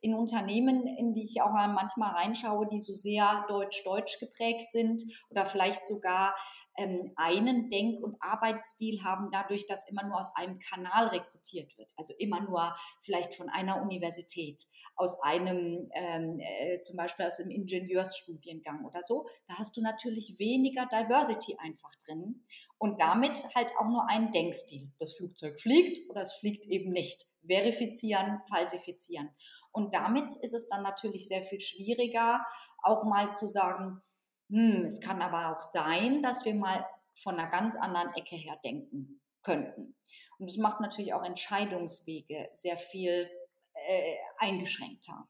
In 0.00 0.14
Unternehmen, 0.14 0.86
in 0.86 1.12
die 1.12 1.24
ich 1.24 1.42
auch 1.42 1.52
manchmal 1.52 2.14
reinschaue, 2.14 2.66
die 2.66 2.78
so 2.78 2.94
sehr 2.94 3.44
deutsch-deutsch 3.48 4.18
geprägt 4.18 4.72
sind 4.72 5.04
oder 5.28 5.46
vielleicht 5.46 5.86
sogar 5.86 6.34
ähm, 6.76 7.12
einen 7.16 7.70
Denk- 7.70 8.02
und 8.02 8.16
Arbeitsstil 8.20 9.02
haben, 9.02 9.30
dadurch, 9.30 9.66
dass 9.66 9.88
immer 9.88 10.04
nur 10.04 10.18
aus 10.18 10.34
einem 10.36 10.58
Kanal 10.58 11.08
rekrutiert 11.08 11.76
wird, 11.76 11.88
also 11.96 12.14
immer 12.18 12.40
nur 12.40 12.74
vielleicht 13.00 13.34
von 13.34 13.48
einer 13.48 13.82
Universität 13.82 14.62
aus 14.96 15.20
einem, 15.22 15.90
ähm, 15.94 16.38
äh, 16.40 16.80
zum 16.82 16.96
Beispiel 16.96 17.26
aus 17.26 17.40
einem 17.40 17.50
Ingenieursstudiengang 17.50 18.84
oder 18.84 19.02
so, 19.02 19.26
da 19.48 19.54
hast 19.58 19.76
du 19.76 19.80
natürlich 19.80 20.38
weniger 20.38 20.86
Diversity 20.86 21.56
einfach 21.58 21.94
drin 22.04 22.44
und 22.78 23.00
damit 23.00 23.42
halt 23.54 23.70
auch 23.78 23.88
nur 23.88 24.08
einen 24.08 24.32
Denkstil. 24.32 24.90
Das 24.98 25.14
Flugzeug 25.16 25.58
fliegt 25.58 26.08
oder 26.10 26.22
es 26.22 26.32
fliegt 26.34 26.66
eben 26.66 26.92
nicht. 26.92 27.26
Verifizieren, 27.46 28.40
falsifizieren. 28.48 29.30
Und 29.72 29.94
damit 29.94 30.36
ist 30.42 30.52
es 30.52 30.68
dann 30.68 30.82
natürlich 30.82 31.28
sehr 31.28 31.42
viel 31.42 31.60
schwieriger, 31.60 32.44
auch 32.82 33.04
mal 33.04 33.32
zu 33.32 33.46
sagen, 33.46 34.02
hm, 34.50 34.84
es 34.84 35.00
kann 35.00 35.22
aber 35.22 35.56
auch 35.56 35.60
sein, 35.60 36.22
dass 36.22 36.44
wir 36.44 36.54
mal 36.54 36.84
von 37.14 37.38
einer 37.38 37.50
ganz 37.50 37.76
anderen 37.76 38.12
Ecke 38.14 38.36
her 38.36 38.58
denken 38.64 39.20
könnten. 39.42 39.96
Und 40.38 40.48
es 40.48 40.56
macht 40.56 40.80
natürlich 40.80 41.12
auch 41.12 41.22
Entscheidungswege 41.22 42.48
sehr 42.52 42.76
viel 42.76 43.30
äh, 43.74 44.16
eingeschränkter. 44.38 45.28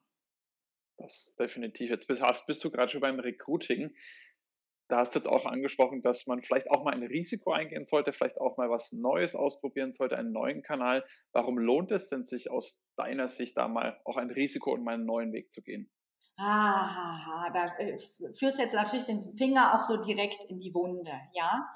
Das 0.96 1.34
definitiv. 1.38 1.90
Jetzt 1.90 2.06
bist, 2.06 2.22
bist 2.46 2.64
du 2.64 2.70
gerade 2.70 2.90
schon 2.90 3.00
beim 3.00 3.18
Recruiting. 3.18 3.94
Da 4.88 4.98
hast 4.98 5.14
du 5.14 5.20
jetzt 5.20 5.28
auch 5.28 5.46
angesprochen, 5.46 6.02
dass 6.02 6.26
man 6.26 6.42
vielleicht 6.42 6.70
auch 6.70 6.82
mal 6.82 6.92
ein 6.92 7.02
Risiko 7.02 7.52
eingehen 7.52 7.84
sollte, 7.84 8.12
vielleicht 8.12 8.40
auch 8.40 8.56
mal 8.56 8.70
was 8.70 8.92
Neues 8.92 9.36
ausprobieren 9.36 9.92
sollte, 9.92 10.16
einen 10.16 10.32
neuen 10.32 10.62
Kanal. 10.62 11.04
Warum 11.32 11.58
lohnt 11.58 11.92
es 11.92 12.08
denn 12.08 12.24
sich 12.24 12.50
aus 12.50 12.84
deiner 12.96 13.28
Sicht 13.28 13.56
da 13.56 13.68
mal 13.68 14.00
auch 14.04 14.16
ein 14.16 14.30
Risiko 14.30 14.72
und 14.72 14.82
mal 14.82 14.94
einen 14.94 15.06
neuen 15.06 15.32
Weg 15.32 15.52
zu 15.52 15.62
gehen? 15.62 15.90
Ah, 16.42 17.50
da 17.52 17.66
äh, 17.76 17.98
führst 18.32 18.58
jetzt 18.58 18.74
natürlich 18.74 19.04
den 19.04 19.34
Finger 19.34 19.74
auch 19.74 19.82
so 19.82 19.98
direkt 20.00 20.44
in 20.44 20.58
die 20.58 20.74
Wunde, 20.74 21.12
ja. 21.34 21.68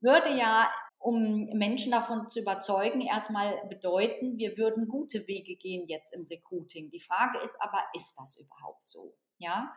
Würde 0.00 0.36
ja 0.36 0.68
um 1.02 1.48
Menschen 1.52 1.90
davon 1.90 2.28
zu 2.28 2.40
überzeugen, 2.40 3.00
erstmal 3.00 3.60
bedeuten, 3.68 4.38
wir 4.38 4.56
würden 4.56 4.86
gute 4.86 5.26
Wege 5.26 5.56
gehen 5.56 5.88
jetzt 5.88 6.14
im 6.14 6.26
Recruiting. 6.26 6.90
Die 6.90 7.00
Frage 7.00 7.38
ist 7.40 7.60
aber, 7.60 7.82
ist 7.94 8.14
das 8.16 8.38
überhaupt 8.38 8.88
so? 8.88 9.14
Ja, 9.38 9.72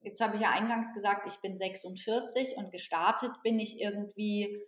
jetzt 0.00 0.20
habe 0.20 0.36
ich 0.36 0.42
ja 0.42 0.50
eingangs 0.50 0.92
gesagt, 0.92 1.26
ich 1.26 1.40
bin 1.40 1.56
46 1.56 2.56
und 2.58 2.72
gestartet 2.72 3.32
bin 3.42 3.58
ich 3.58 3.80
irgendwie 3.80 4.62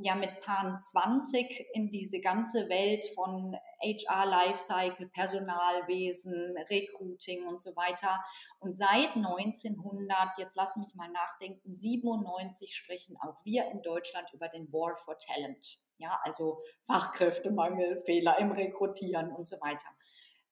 ja 0.00 0.14
mit 0.14 0.40
Pan 0.40 0.80
20 0.80 1.66
in 1.74 1.90
diese 1.90 2.20
ganze 2.20 2.68
Welt 2.68 3.06
von 3.14 3.54
HR 3.82 4.26
Lifecycle, 4.26 5.08
Personalwesen, 5.08 6.56
Recruiting 6.70 7.46
und 7.46 7.60
so 7.60 7.76
weiter. 7.76 8.22
Und 8.58 8.76
seit 8.76 9.14
1900, 9.14 10.38
jetzt 10.38 10.56
lass 10.56 10.76
mich 10.76 10.94
mal 10.94 11.10
nachdenken, 11.10 11.70
97 11.70 12.74
sprechen 12.74 13.16
auch 13.20 13.44
wir 13.44 13.70
in 13.70 13.82
Deutschland 13.82 14.32
über 14.32 14.48
den 14.48 14.72
War 14.72 14.96
for 14.96 15.18
Talent. 15.18 15.78
Ja, 15.98 16.18
also 16.24 16.58
Fachkräftemangel, 16.86 18.02
Fehler 18.04 18.38
im 18.38 18.50
Rekrutieren 18.50 19.30
und 19.30 19.46
so 19.46 19.60
weiter. 19.60 19.86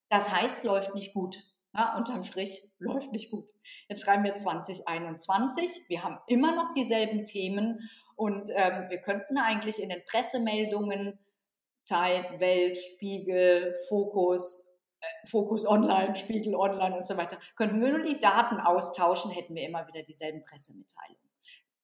Das 0.09 0.31
heißt, 0.31 0.65
läuft 0.65 0.95
nicht 0.95 1.15
gut. 1.15 1.43
Ja, 1.73 1.97
unterm 1.97 2.23
Strich 2.23 2.69
läuft 2.79 3.11
nicht 3.13 3.31
gut. 3.31 3.50
Jetzt 3.89 4.03
schreiben 4.03 4.25
wir 4.25 4.35
2021. 4.37 5.89
Wir 5.89 6.03
haben 6.03 6.19
immer 6.29 6.55
noch 6.55 6.73
dieselben 6.73 7.27
Themen 7.27 7.91
und 8.17 8.51
ähm, 8.55 8.87
wir 8.89 8.99
könnten 8.99 9.39
eigentlich 9.39 9.83
in 9.83 9.89
den 9.89 10.05
Pressemeldungen 10.05 11.19
Zeit, 11.85 12.39
Welt, 12.39 12.77
Spiegel, 12.77 13.75
Fokus, 13.89 14.61
äh, 15.01 15.27
Fokus 15.27 15.67
Online, 15.67 16.15
Spiegel 16.15 16.55
Online 16.55 16.97
und 16.97 17.07
so 17.07 17.17
weiter, 17.17 17.39
könnten 17.57 17.81
wir 17.81 17.91
nur 17.91 18.03
die 18.03 18.19
Daten 18.19 18.61
austauschen, 18.61 19.31
hätten 19.31 19.55
wir 19.55 19.67
immer 19.67 19.87
wieder 19.89 20.03
dieselben 20.03 20.45
Pressemitteilungen. 20.45 21.19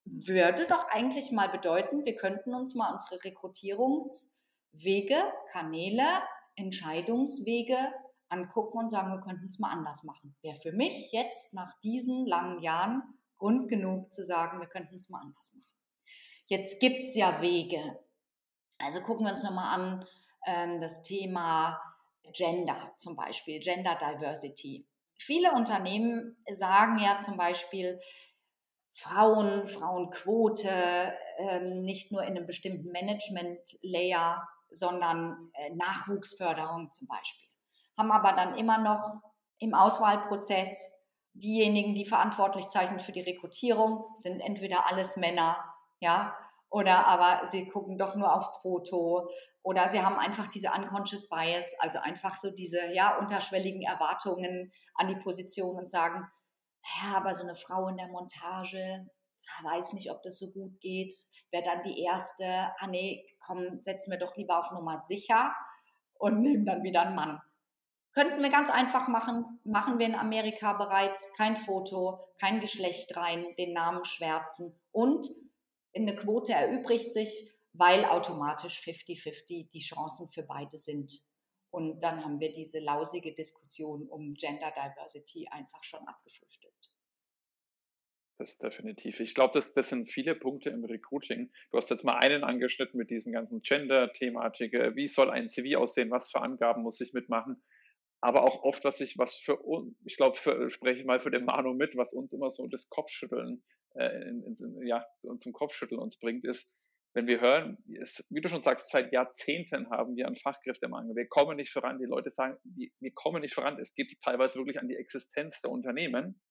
Würde 0.04 0.66
doch 0.66 0.86
eigentlich 0.90 1.32
mal 1.32 1.48
bedeuten, 1.48 2.04
wir 2.04 2.14
könnten 2.14 2.54
uns 2.54 2.76
mal 2.76 2.92
unsere 2.92 3.24
Rekrutierungswege, 3.24 5.16
Kanäle, 5.50 6.04
Entscheidungswege 6.54 7.76
angucken 8.28 8.78
und 8.78 8.90
sagen, 8.90 9.10
wir 9.10 9.20
könnten 9.20 9.46
es 9.46 9.58
mal 9.58 9.70
anders 9.70 10.02
machen. 10.02 10.36
Wäre 10.42 10.56
für 10.56 10.72
mich 10.72 11.12
jetzt 11.12 11.54
nach 11.54 11.72
diesen 11.82 12.26
langen 12.26 12.60
Jahren 12.62 13.02
Grund 13.36 13.68
genug 13.68 14.12
zu 14.12 14.24
sagen, 14.24 14.60
wir 14.60 14.68
könnten 14.68 14.96
es 14.96 15.08
mal 15.10 15.20
anders 15.20 15.54
machen. 15.54 15.72
Jetzt 16.46 16.80
gibt 16.80 17.08
es 17.08 17.16
ja 17.16 17.40
Wege. 17.42 17.98
Also 18.78 19.00
gucken 19.00 19.26
wir 19.26 19.32
uns 19.32 19.42
nochmal 19.42 19.74
an 19.74 20.06
ähm, 20.46 20.80
das 20.80 21.02
Thema 21.02 21.80
Gender 22.32 22.92
zum 22.96 23.16
Beispiel, 23.16 23.60
Gender 23.60 23.96
Diversity. 23.96 24.86
Viele 25.18 25.52
Unternehmen 25.52 26.36
sagen 26.50 26.98
ja 26.98 27.18
zum 27.18 27.36
Beispiel, 27.36 28.00
Frauen, 28.92 29.66
Frauenquote, 29.66 31.14
ähm, 31.38 31.82
nicht 31.82 32.12
nur 32.12 32.22
in 32.22 32.36
einem 32.36 32.46
bestimmten 32.46 32.90
Management-Layer, 32.92 34.48
sondern 34.70 35.50
äh, 35.54 35.74
Nachwuchsförderung 35.74 36.90
zum 36.90 37.06
Beispiel. 37.06 37.45
Haben 37.96 38.12
aber 38.12 38.32
dann 38.32 38.56
immer 38.56 38.78
noch 38.78 39.22
im 39.58 39.74
Auswahlprozess 39.74 40.92
diejenigen, 41.34 41.94
die 41.94 42.06
verantwortlich 42.06 42.68
zeichnen 42.68 42.98
für 42.98 43.12
die 43.12 43.20
Rekrutierung, 43.20 44.04
sind 44.14 44.40
entweder 44.40 44.86
alles 44.86 45.16
Männer 45.16 45.56
ja, 46.00 46.36
oder 46.68 47.06
aber 47.06 47.46
sie 47.46 47.68
gucken 47.68 47.98
doch 47.98 48.14
nur 48.16 48.34
aufs 48.34 48.58
Foto 48.58 49.28
oder 49.62 49.88
sie 49.88 50.02
haben 50.02 50.18
einfach 50.18 50.48
diese 50.48 50.70
unconscious 50.70 51.28
bias, 51.28 51.74
also 51.78 51.98
einfach 51.98 52.36
so 52.36 52.50
diese 52.50 52.92
ja 52.92 53.18
unterschwelligen 53.18 53.82
Erwartungen 53.82 54.72
an 54.94 55.08
die 55.08 55.16
Position 55.16 55.76
und 55.76 55.90
sagen, 55.90 56.26
ja, 57.02 57.16
aber 57.16 57.34
so 57.34 57.44
eine 57.44 57.54
Frau 57.54 57.88
in 57.88 57.96
der 57.96 58.08
Montage, 58.08 59.06
weiß 59.62 59.94
nicht, 59.94 60.10
ob 60.10 60.22
das 60.22 60.38
so 60.38 60.50
gut 60.52 60.78
geht, 60.80 61.14
wäre 61.50 61.64
dann 61.64 61.82
die 61.82 62.02
erste, 62.02 62.46
ah 62.78 62.86
nee, 62.88 63.24
komm, 63.44 63.80
setzen 63.80 64.10
wir 64.10 64.18
doch 64.18 64.36
lieber 64.36 64.58
auf 64.58 64.70
Nummer 64.70 64.98
sicher 65.00 65.54
und 66.18 66.38
nehmen 66.38 66.66
dann 66.66 66.82
wieder 66.82 67.02
einen 67.02 67.14
Mann. 67.14 67.40
Könnten 68.16 68.42
wir 68.42 68.48
ganz 68.48 68.70
einfach 68.70 69.08
machen, 69.08 69.60
machen 69.64 69.98
wir 69.98 70.06
in 70.06 70.14
Amerika 70.14 70.72
bereits 70.72 71.30
kein 71.36 71.58
Foto, 71.58 72.18
kein 72.40 72.60
Geschlecht 72.60 73.14
rein, 73.14 73.54
den 73.58 73.74
Namen 73.74 74.06
schwärzen 74.06 74.74
und 74.90 75.28
eine 75.94 76.16
Quote 76.16 76.54
erübrigt 76.54 77.12
sich, 77.12 77.52
weil 77.74 78.06
automatisch 78.06 78.80
50-50 78.80 79.70
die 79.70 79.80
Chancen 79.80 80.28
für 80.30 80.42
beide 80.44 80.78
sind. 80.78 81.12
Und 81.68 82.00
dann 82.02 82.24
haben 82.24 82.40
wir 82.40 82.50
diese 82.52 82.78
lausige 82.78 83.34
Diskussion 83.34 84.08
um 84.08 84.32
Gender 84.32 84.70
Diversity 84.70 85.48
einfach 85.50 85.84
schon 85.84 86.00
abgefrühstückt. 86.08 86.90
Das 88.38 88.52
ist 88.52 88.62
definitiv. 88.62 89.20
Ich 89.20 89.34
glaube, 89.34 89.52
das, 89.52 89.74
das 89.74 89.90
sind 89.90 90.08
viele 90.08 90.34
Punkte 90.34 90.70
im 90.70 90.86
Recruiting. 90.86 91.52
Du 91.70 91.76
hast 91.76 91.90
jetzt 91.90 92.04
mal 92.04 92.16
einen 92.16 92.44
angeschnitten 92.44 92.96
mit 92.96 93.10
diesen 93.10 93.34
ganzen 93.34 93.60
Gender-Thematik. 93.60 94.72
Wie 94.94 95.06
soll 95.06 95.30
ein 95.30 95.48
CV 95.48 95.78
aussehen? 95.78 96.10
Was 96.10 96.30
für 96.30 96.40
Angaben 96.40 96.82
muss 96.82 97.02
ich 97.02 97.12
mitmachen? 97.12 97.62
Aber 98.26 98.42
auch 98.42 98.64
oft, 98.64 98.82
was 98.82 99.00
ich, 99.00 99.18
was 99.18 99.36
für 99.36 99.54
uns, 99.54 99.94
ich 100.04 100.16
glaube, 100.16 100.36
spreche 100.68 100.98
ich 100.98 101.06
mal 101.06 101.20
für 101.20 101.30
den 101.30 101.44
Manu 101.44 101.74
mit, 101.74 101.96
was 101.96 102.12
uns 102.12 102.32
immer 102.32 102.50
so 102.50 102.66
das 102.66 102.88
Kopfschütteln 102.88 103.62
äh, 103.94 104.28
in, 104.28 104.42
in, 104.42 104.84
ja, 104.84 105.06
zum 105.20 105.52
Kopfschütteln 105.52 106.00
uns 106.00 106.18
bringt, 106.18 106.44
ist, 106.44 106.76
wenn 107.14 107.28
wir 107.28 107.40
hören, 107.40 107.78
es, 108.00 108.26
wie 108.30 108.40
du 108.40 108.48
schon 108.48 108.60
sagst, 108.60 108.90
seit 108.90 109.12
Jahrzehnten 109.12 109.90
haben 109.90 110.16
wir 110.16 110.26
einen 110.26 110.34
Fachkräftemangel. 110.34 111.14
Wir 111.14 111.28
kommen 111.28 111.54
nicht 111.54 111.70
voran. 111.70 112.00
Die 112.00 112.04
Leute 112.04 112.30
sagen, 112.30 112.56
wir, 112.64 112.90
wir 112.98 113.12
kommen 113.14 113.42
nicht 113.42 113.54
voran. 113.54 113.78
Es 113.78 113.94
geht 113.94 114.12
teilweise 114.20 114.58
wirklich 114.58 114.80
an 114.80 114.88
die 114.88 114.96
Existenz 114.96 115.62
der 115.62 115.70
Unternehmen. 115.70 116.42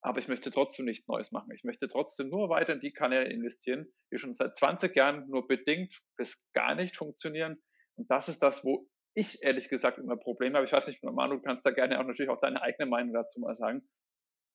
Aber 0.00 0.20
ich 0.20 0.28
möchte 0.28 0.50
trotzdem 0.50 0.86
nichts 0.86 1.06
Neues 1.06 1.32
machen. 1.32 1.52
Ich 1.54 1.64
möchte 1.64 1.86
trotzdem 1.86 2.30
nur 2.30 2.48
weiter 2.48 2.72
in 2.72 2.80
die 2.80 2.92
Kanäle 2.92 3.30
investieren, 3.30 3.92
die 4.10 4.16
schon 4.16 4.34
seit 4.34 4.56
20 4.56 4.96
Jahren 4.96 5.28
nur 5.28 5.46
bedingt 5.46 6.00
bis 6.16 6.50
gar 6.54 6.74
nicht 6.74 6.96
funktionieren. 6.96 7.62
Und 7.96 8.10
das 8.10 8.30
ist 8.30 8.42
das, 8.42 8.64
wo 8.64 8.88
ich 9.14 9.42
ehrlich 9.42 9.68
gesagt 9.68 9.98
immer 9.98 10.16
Probleme 10.16 10.56
habe. 10.56 10.66
Ich 10.66 10.72
weiß 10.72 10.86
nicht, 10.88 11.02
Manu, 11.02 11.36
du 11.36 11.42
kannst 11.42 11.64
da 11.64 11.70
gerne 11.70 11.98
auch 12.00 12.04
natürlich 12.04 12.30
auch 12.30 12.40
deine 12.40 12.62
eigene 12.62 12.86
Meinung 12.86 13.14
dazu 13.14 13.40
mal 13.40 13.54
sagen 13.54 13.88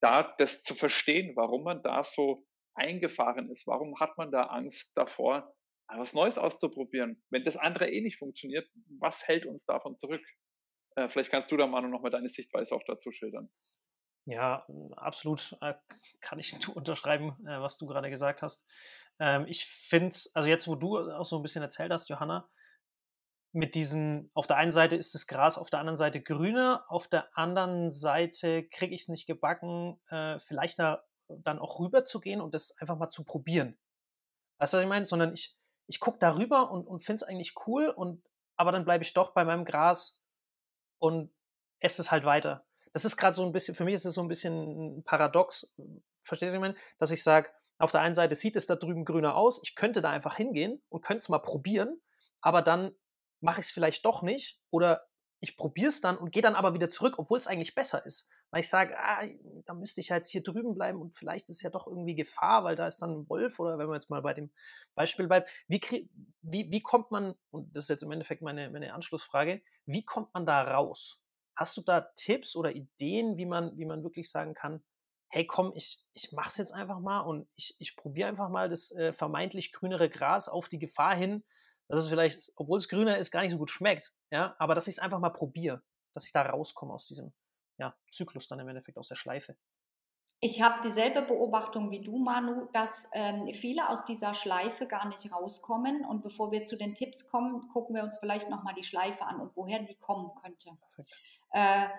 da 0.01 0.23
das 0.37 0.61
zu 0.61 0.75
verstehen, 0.75 1.35
warum 1.35 1.63
man 1.63 1.83
da 1.83 2.03
so 2.03 2.45
eingefahren 2.75 3.49
ist, 3.49 3.67
warum 3.67 3.99
hat 3.99 4.17
man 4.17 4.31
da 4.31 4.43
Angst 4.43 4.97
davor, 4.97 5.53
was 5.87 6.13
Neues 6.13 6.37
auszuprobieren. 6.37 7.21
Wenn 7.29 7.43
das 7.43 7.57
andere 7.57 7.89
eh 7.89 8.01
nicht 8.01 8.17
funktioniert, 8.17 8.69
was 8.99 9.27
hält 9.27 9.45
uns 9.45 9.65
davon 9.65 9.95
zurück? 9.95 10.23
Äh, 10.95 11.09
vielleicht 11.09 11.31
kannst 11.31 11.51
du 11.51 11.57
da 11.57 11.67
mal 11.67 11.81
noch 11.81 12.01
mal 12.01 12.11
deine 12.11 12.29
Sichtweise 12.29 12.75
auch 12.75 12.83
dazu 12.85 13.11
schildern. 13.11 13.49
Ja, 14.25 14.67
absolut 14.95 15.57
äh, 15.61 15.73
kann 16.21 16.39
ich 16.39 16.53
unterschreiben, 16.75 17.35
äh, 17.47 17.59
was 17.59 17.77
du 17.77 17.87
gerade 17.87 18.09
gesagt 18.09 18.43
hast. 18.43 18.65
Ähm, 19.19 19.45
ich 19.47 19.65
finde, 19.65 20.15
also 20.35 20.47
jetzt, 20.47 20.67
wo 20.67 20.75
du 20.75 20.97
auch 21.11 21.25
so 21.25 21.37
ein 21.37 21.41
bisschen 21.41 21.63
erzählt 21.63 21.91
hast, 21.91 22.07
Johanna, 22.09 22.47
mit 23.51 23.75
diesen, 23.75 24.29
auf 24.33 24.47
der 24.47 24.57
einen 24.57 24.71
Seite 24.71 24.95
ist 24.95 25.15
das 25.15 25.27
Gras, 25.27 25.57
auf 25.57 25.69
der 25.69 25.79
anderen 25.79 25.97
Seite 25.97 26.21
grüner, 26.21 26.85
auf 26.87 27.07
der 27.07 27.35
anderen 27.37 27.89
Seite 27.89 28.67
kriege 28.67 28.93
ich 28.93 29.03
es 29.03 29.07
nicht 29.07 29.25
gebacken, 29.25 29.99
äh, 30.09 30.39
vielleicht 30.39 30.79
da 30.79 31.03
dann 31.27 31.59
auch 31.59 31.79
rüber 31.79 32.05
zu 32.05 32.19
gehen 32.19 32.41
und 32.41 32.53
das 32.53 32.75
einfach 32.77 32.97
mal 32.97 33.09
zu 33.09 33.23
probieren. 33.23 33.77
Weißt 34.57 34.73
du, 34.73 34.77
was 34.77 34.83
ich 34.83 34.89
meine? 34.89 35.05
Sondern 35.05 35.33
ich, 35.33 35.57
ich 35.87 35.99
gucke 35.99 36.19
da 36.19 36.35
rüber 36.35 36.71
und, 36.71 36.87
und 36.87 36.99
finde 36.99 37.17
es 37.17 37.23
eigentlich 37.23 37.55
cool, 37.67 37.89
und, 37.89 38.23
aber 38.55 38.71
dann 38.71 38.85
bleibe 38.85 39.03
ich 39.03 39.13
doch 39.13 39.33
bei 39.33 39.43
meinem 39.45 39.65
Gras 39.65 40.21
und 40.99 41.31
esse 41.79 42.01
es 42.01 42.11
halt 42.11 42.25
weiter. 42.25 42.65
Das 42.93 43.05
ist 43.05 43.17
gerade 43.17 43.35
so 43.35 43.45
ein 43.45 43.51
bisschen, 43.51 43.75
für 43.75 43.85
mich 43.85 43.95
ist 43.95 44.05
es 44.05 44.15
so 44.15 44.21
ein 44.21 44.27
bisschen 44.27 44.97
ein 44.97 45.03
Paradox, 45.03 45.73
verstehst 46.19 46.53
du, 46.53 46.53
was 46.53 46.55
ich 46.55 46.59
meine? 46.59 46.75
Dass 46.97 47.11
ich 47.11 47.23
sage, 47.23 47.49
auf 47.77 47.91
der 47.91 48.01
einen 48.01 48.15
Seite 48.15 48.35
sieht 48.35 48.55
es 48.55 48.67
da 48.67 48.75
drüben 48.75 49.05
grüner 49.05 49.35
aus, 49.35 49.61
ich 49.63 49.75
könnte 49.75 50.01
da 50.01 50.09
einfach 50.09 50.35
hingehen 50.35 50.81
und 50.89 51.01
könnte 51.01 51.19
es 51.19 51.29
mal 51.29 51.39
probieren, 51.39 52.01
aber 52.41 52.61
dann 52.61 52.93
mache 53.41 53.61
ich 53.61 53.67
es 53.67 53.71
vielleicht 53.71 54.05
doch 54.05 54.21
nicht 54.21 54.59
oder 54.69 55.07
ich 55.41 55.55
probiere 55.55 55.89
es 55.89 56.01
dann 56.01 56.17
und 56.17 56.31
gehe 56.31 56.41
dann 56.41 56.55
aber 56.55 56.73
wieder 56.73 56.89
zurück, 56.89 57.15
obwohl 57.17 57.37
es 57.37 57.47
eigentlich 57.47 57.75
besser 57.75 58.05
ist. 58.05 58.29
Weil 58.51 58.61
ich 58.61 58.69
sage, 58.69 58.97
ah, 58.97 59.23
da 59.65 59.73
müsste 59.73 60.01
ich 60.01 60.09
ja 60.09 60.17
jetzt 60.17 60.31
hier 60.31 60.43
drüben 60.43 60.73
bleiben 60.73 60.99
und 60.99 61.15
vielleicht 61.15 61.49
ist 61.49 61.61
ja 61.61 61.69
doch 61.69 61.87
irgendwie 61.87 62.15
Gefahr, 62.15 62.63
weil 62.63 62.75
da 62.75 62.87
ist 62.87 63.01
dann 63.01 63.11
ein 63.11 63.29
Wolf 63.29 63.59
oder 63.59 63.77
wenn 63.77 63.87
man 63.87 63.95
jetzt 63.95 64.09
mal 64.09 64.21
bei 64.21 64.33
dem 64.33 64.51
Beispiel 64.95 65.27
bleibt. 65.27 65.49
Wie, 65.67 65.79
wie, 66.41 66.71
wie 66.71 66.81
kommt 66.81 67.11
man, 67.11 67.35
und 67.51 67.73
das 67.75 67.83
ist 67.83 67.89
jetzt 67.89 68.03
im 68.03 68.11
Endeffekt 68.11 68.41
meine, 68.41 68.69
meine 68.69 68.93
Anschlussfrage, 68.93 69.61
wie 69.85 70.03
kommt 70.03 70.33
man 70.33 70.45
da 70.45 70.63
raus? 70.63 71.23
Hast 71.55 71.77
du 71.77 71.81
da 71.81 72.01
Tipps 72.15 72.55
oder 72.55 72.73
Ideen, 72.73 73.37
wie 73.37 73.45
man, 73.45 73.77
wie 73.77 73.85
man 73.85 74.03
wirklich 74.03 74.31
sagen 74.31 74.53
kann, 74.55 74.83
hey 75.29 75.45
komm, 75.45 75.71
ich, 75.75 76.03
ich 76.13 76.31
mach's 76.31 76.57
jetzt 76.57 76.73
einfach 76.73 76.99
mal 76.99 77.21
und 77.21 77.47
ich, 77.55 77.75
ich 77.77 77.95
probiere 77.95 78.29
einfach 78.29 78.49
mal 78.49 78.67
das 78.67 78.91
äh, 78.91 79.13
vermeintlich 79.13 79.71
grünere 79.71 80.09
Gras 80.09 80.49
auf 80.49 80.69
die 80.69 80.79
Gefahr 80.79 81.15
hin, 81.15 81.43
dass 81.89 82.03
es 82.03 82.09
vielleicht, 82.09 82.53
obwohl 82.55 82.77
es 82.77 82.87
grüner 82.87 83.17
ist, 83.17 83.31
gar 83.31 83.41
nicht 83.41 83.51
so 83.51 83.57
gut 83.57 83.71
schmeckt, 83.71 84.13
ja, 84.31 84.55
aber 84.59 84.75
dass 84.75 84.87
ich 84.87 84.95
es 84.95 84.99
einfach 84.99 85.19
mal 85.19 85.31
probiere, 85.31 85.81
dass 86.13 86.25
ich 86.25 86.31
da 86.31 86.43
rauskomme 86.43 86.93
aus 86.93 87.07
diesem 87.07 87.33
ja, 87.77 87.95
Zyklus 88.11 88.47
dann 88.47 88.59
im 88.59 88.67
Endeffekt, 88.69 88.97
aus 88.97 89.07
der 89.07 89.15
Schleife. 89.15 89.57
Ich 90.41 90.61
habe 90.61 90.79
dieselbe 90.81 91.21
Beobachtung 91.21 91.91
wie 91.91 92.01
du, 92.01 92.17
Manu, 92.17 92.69
dass 92.71 93.09
ähm, 93.13 93.53
viele 93.53 93.89
aus 93.89 94.05
dieser 94.05 94.33
Schleife 94.33 94.87
gar 94.87 95.05
nicht 95.09 95.29
rauskommen. 95.33 96.05
Und 96.05 96.21
bevor 96.21 96.51
wir 96.51 96.63
zu 96.63 96.77
den 96.77 96.95
Tipps 96.95 97.27
kommen, 97.27 97.67
gucken 97.73 97.95
wir 97.95 98.03
uns 98.03 98.17
vielleicht 98.19 98.49
nochmal 98.49 98.73
die 98.73 98.85
Schleife 98.85 99.25
an 99.25 99.41
und 99.41 99.51
woher 99.57 99.79
die 99.79 99.95
kommen 99.95 100.31
könnte. 100.35 100.69
Äh, 101.51 101.89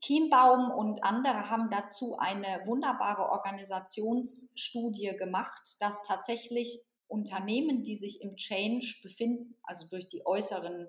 Kienbaum 0.00 0.70
und 0.70 1.02
andere 1.02 1.50
haben 1.50 1.70
dazu 1.70 2.16
eine 2.18 2.62
wunderbare 2.66 3.30
Organisationsstudie 3.30 5.16
gemacht, 5.16 5.76
dass 5.80 6.04
tatsächlich 6.04 6.80
Unternehmen, 7.08 7.84
die 7.84 7.96
sich 7.96 8.20
im 8.20 8.36
Change 8.36 8.96
befinden, 9.02 9.56
also 9.62 9.86
durch 9.86 10.08
die 10.08 10.24
äußeren 10.24 10.88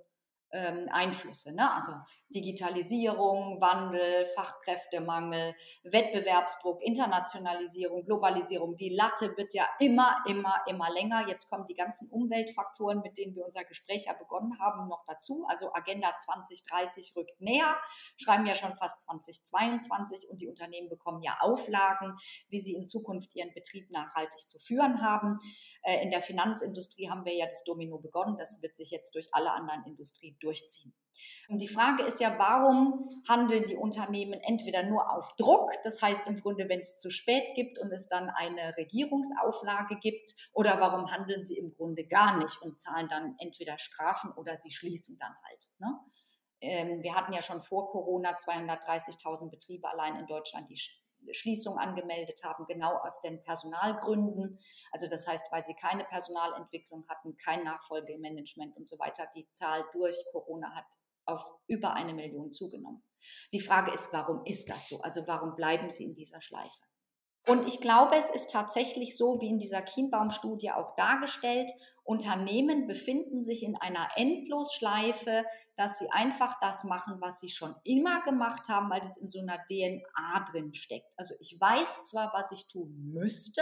ähm, 0.51 0.87
Einflüsse, 0.91 1.53
ne? 1.53 1.73
also 1.73 1.93
Digitalisierung, 2.29 3.59
Wandel, 3.59 4.25
Fachkräftemangel, 4.35 5.55
Wettbewerbsdruck, 5.83 6.81
Internationalisierung, 6.83 8.05
Globalisierung. 8.05 8.77
Die 8.77 8.89
Latte 8.89 9.35
wird 9.35 9.53
ja 9.55 9.67
immer, 9.79 10.17
immer, 10.27 10.55
immer 10.67 10.91
länger. 10.91 11.27
Jetzt 11.27 11.49
kommen 11.49 11.65
die 11.67 11.73
ganzen 11.73 12.09
Umweltfaktoren, 12.11 13.01
mit 13.01 13.17
denen 13.17 13.35
wir 13.35 13.45
unser 13.45 13.63
Gespräch 13.63 14.05
ja 14.05 14.13
begonnen 14.13 14.59
haben, 14.59 14.87
noch 14.87 15.03
dazu. 15.07 15.45
Also 15.47 15.73
Agenda 15.73 16.15
2030 16.15 17.15
rückt 17.15 17.41
näher, 17.41 17.75
schreiben 18.17 18.45
ja 18.45 18.53
schon 18.53 18.75
fast 18.75 19.01
2022 19.01 20.29
und 20.29 20.41
die 20.41 20.47
Unternehmen 20.47 20.89
bekommen 20.89 21.23
ja 21.23 21.37
Auflagen, 21.39 22.15
wie 22.49 22.59
sie 22.59 22.75
in 22.75 22.87
Zukunft 22.87 23.35
ihren 23.35 23.53
Betrieb 23.53 23.89
nachhaltig 23.89 24.47
zu 24.47 24.59
führen 24.59 25.01
haben. 25.01 25.39
Äh, 25.81 26.03
in 26.03 26.11
der 26.11 26.21
Finanzindustrie 26.21 27.09
haben 27.09 27.25
wir 27.25 27.33
ja 27.33 27.47
das 27.47 27.63
Domino 27.63 27.97
begonnen. 27.97 28.37
Das 28.37 28.61
wird 28.61 28.75
sich 28.77 28.91
jetzt 28.91 29.15
durch 29.15 29.29
alle 29.31 29.51
anderen 29.51 29.83
Industrien 29.85 30.37
durchziehen. 30.39 30.93
Und 31.49 31.59
die 31.59 31.67
Frage 31.67 32.03
ist 32.03 32.21
ja, 32.21 32.35
warum 32.37 33.23
handeln 33.27 33.63
die 33.65 33.75
Unternehmen 33.75 34.39
entweder 34.43 34.83
nur 34.83 35.11
auf 35.11 35.35
Druck, 35.35 35.71
das 35.83 36.01
heißt 36.01 36.27
im 36.27 36.39
Grunde, 36.39 36.69
wenn 36.69 36.81
es 36.81 36.99
zu 36.99 37.09
spät 37.09 37.55
gibt 37.55 37.79
und 37.79 37.91
es 37.91 38.07
dann 38.07 38.29
eine 38.29 38.77
Regierungsauflage 38.77 39.97
gibt, 39.97 40.35
oder 40.53 40.79
warum 40.79 41.11
handeln 41.11 41.43
sie 41.43 41.57
im 41.57 41.73
Grunde 41.73 42.05
gar 42.05 42.37
nicht 42.37 42.61
und 42.61 42.79
zahlen 42.79 43.07
dann 43.09 43.35
entweder 43.39 43.79
Strafen 43.79 44.31
oder 44.33 44.57
sie 44.57 44.71
schließen 44.71 45.17
dann 45.17 45.35
halt. 45.43 45.69
Ne? 45.79 45.99
Ähm, 46.61 47.01
wir 47.01 47.15
hatten 47.15 47.33
ja 47.33 47.41
schon 47.41 47.61
vor 47.61 47.89
Corona 47.89 48.35
230.000 48.35 49.49
Betriebe 49.49 49.89
allein 49.89 50.17
in 50.17 50.27
Deutschland, 50.27 50.69
die 50.69 50.77
Schließung 51.31 51.77
angemeldet 51.77 52.43
haben, 52.43 52.65
genau 52.65 52.97
aus 52.97 53.21
den 53.21 53.41
Personalgründen. 53.43 54.59
Also 54.91 55.07
das 55.07 55.27
heißt, 55.27 55.51
weil 55.51 55.63
sie 55.63 55.75
keine 55.75 56.03
Personalentwicklung 56.05 57.05
hatten, 57.07 57.35
kein 57.37 57.63
Nachfolgemanagement 57.63 58.75
und 58.77 58.87
so 58.87 58.97
weiter. 58.99 59.27
Die 59.35 59.47
Zahl 59.53 59.85
durch 59.93 60.15
Corona 60.31 60.73
hat 60.75 60.85
auf 61.25 61.45
über 61.67 61.93
eine 61.93 62.13
Million 62.13 62.51
zugenommen. 62.51 63.03
Die 63.53 63.59
Frage 63.59 63.91
ist, 63.91 64.11
warum 64.13 64.43
ist 64.45 64.69
das 64.69 64.89
so? 64.89 65.01
Also 65.01 65.27
warum 65.27 65.55
bleiben 65.55 65.91
sie 65.91 66.05
in 66.05 66.13
dieser 66.13 66.41
Schleife? 66.41 66.79
Und 67.47 67.65
ich 67.65 67.79
glaube, 67.79 68.15
es 68.15 68.29
ist 68.29 68.51
tatsächlich 68.51 69.17
so, 69.17 69.39
wie 69.39 69.49
in 69.49 69.59
dieser 69.59 69.81
Kienbaum-Studie 69.81 70.71
auch 70.71 70.95
dargestellt, 70.95 71.71
Unternehmen 72.09 72.87
befinden 72.87 73.43
sich 73.43 73.61
in 73.61 73.75
einer 73.75 74.09
Endlosschleife, 74.15 75.45
dass 75.77 75.99
sie 75.99 76.09
einfach 76.09 76.59
das 76.59 76.83
machen, 76.83 77.21
was 77.21 77.39
sie 77.39 77.49
schon 77.49 77.75
immer 77.83 78.23
gemacht 78.23 78.67
haben, 78.67 78.89
weil 78.89 78.99
das 78.99 79.15
in 79.15 79.29
so 79.29 79.39
einer 79.39 79.59
DNA 79.67 80.45
drin 80.51 80.73
steckt. 80.73 81.05
Also 81.17 81.35
ich 81.39 81.55
weiß 81.61 82.01
zwar, 82.01 82.33
was 82.33 82.51
ich 82.51 82.65
tun 82.65 83.11
müsste, 83.13 83.61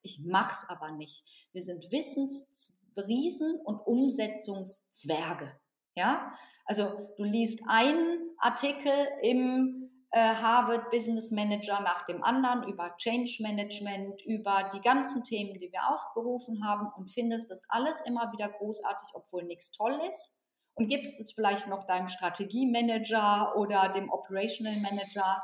ich 0.00 0.24
mache 0.24 0.52
es 0.52 0.70
aber 0.70 0.90
nicht. 0.92 1.26
Wir 1.52 1.60
sind 1.60 1.92
Wissensriesen 1.92 3.60
und 3.60 3.80
Umsetzungszwerge. 3.80 5.52
Ja, 5.94 6.32
also 6.64 7.12
du 7.18 7.24
liest 7.24 7.60
einen 7.68 8.30
Artikel 8.38 9.06
im 9.20 9.81
Harvard 10.14 10.90
Business 10.90 11.30
Manager 11.30 11.80
nach 11.80 12.04
dem 12.04 12.22
anderen 12.22 12.68
über 12.68 12.94
Change 12.98 13.38
Management, 13.40 14.22
über 14.26 14.70
die 14.74 14.80
ganzen 14.80 15.24
Themen, 15.24 15.58
die 15.58 15.72
wir 15.72 15.88
aufgerufen 15.88 16.66
haben 16.66 16.88
und 16.96 17.10
findest 17.10 17.50
das 17.50 17.64
alles 17.68 18.02
immer 18.02 18.30
wieder 18.32 18.50
großartig, 18.50 19.08
obwohl 19.14 19.44
nichts 19.44 19.70
toll 19.72 19.98
ist. 20.08 20.38
Und 20.74 20.88
gibst 20.88 21.20
es 21.20 21.32
vielleicht 21.32 21.66
noch 21.68 21.86
deinem 21.86 22.08
Strategiemanager 22.08 23.56
oder 23.56 23.90
dem 23.90 24.10
Operational 24.10 24.76
Manager, 24.80 25.42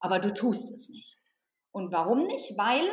aber 0.00 0.18
du 0.18 0.32
tust 0.32 0.70
es 0.70 0.88
nicht. 0.88 1.18
Und 1.70 1.92
warum 1.92 2.26
nicht? 2.26 2.56
Weil, 2.56 2.88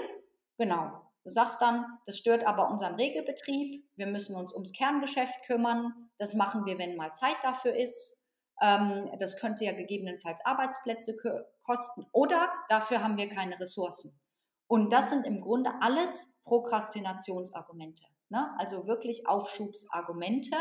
genau, 0.58 1.01
du 1.23 1.30
sagst 1.30 1.62
dann, 1.62 1.86
das 2.06 2.17
stört 2.17 2.45
aber 2.45 2.69
unseren 2.69 2.95
Regelbetrieb, 2.95 3.86
wir 3.95 4.08
müssen 4.08 4.36
uns 4.36 4.54
ums 4.54 4.73
Kerngeschäft 4.73 5.43
kümmern, 5.45 6.10
das 6.17 6.34
machen 6.34 6.65
wir, 6.65 6.78
wenn 6.78 6.97
mal 6.97 7.13
Zeit 7.13 7.38
dafür 7.41 7.75
ist. 7.75 8.26
Ähm, 8.62 9.12
das 9.20 9.38
könnte 9.38 9.65
ja 9.65 9.74
gegebenenfalls 9.74 10.46
Arbeitsplätze 10.46 11.15
kosten 11.63 12.06
oder 12.12 12.52
dafür 12.70 13.04
haben 13.04 13.17
wir 13.17 13.30
keine 13.30 13.60
Ressourcen. 13.60 14.20
Und 14.67 14.91
das 14.91 15.10
sind 15.10 15.26
im 15.26 15.41
Grunde 15.41 15.72
alles 15.82 16.38
Prokrastinationsargumente. 16.43 18.04
Ne? 18.30 18.50
Also 18.58 18.88
wirklich 18.88 19.28
Aufschubsargumente, 19.28 20.56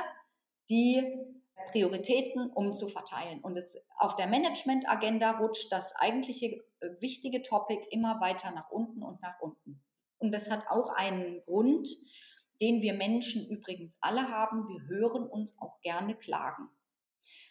die 0.70 1.02
Prioritäten 1.70 2.50
umzuverteilen. 2.50 3.40
Und 3.40 3.56
es 3.56 3.86
auf 3.96 4.14
der 4.16 4.26
Management-Agenda 4.26 5.38
rutscht 5.38 5.72
das 5.72 5.96
eigentliche 5.96 6.46
äh, 6.80 6.90
wichtige 7.00 7.42
Topic 7.42 7.86
immer 7.90 8.20
weiter 8.20 8.50
nach 8.52 8.70
unten 8.70 9.02
und 9.02 9.20
nach 9.22 9.40
unten. 9.40 9.82
Und 10.18 10.32
das 10.32 10.50
hat 10.50 10.68
auch 10.68 10.90
einen 10.90 11.40
Grund, 11.42 11.88
den 12.60 12.82
wir 12.82 12.94
Menschen 12.94 13.46
übrigens 13.46 13.98
alle 14.00 14.28
haben. 14.28 14.68
Wir 14.68 14.82
hören 14.86 15.26
uns 15.26 15.60
auch 15.60 15.80
gerne 15.80 16.14
klagen. 16.14 16.68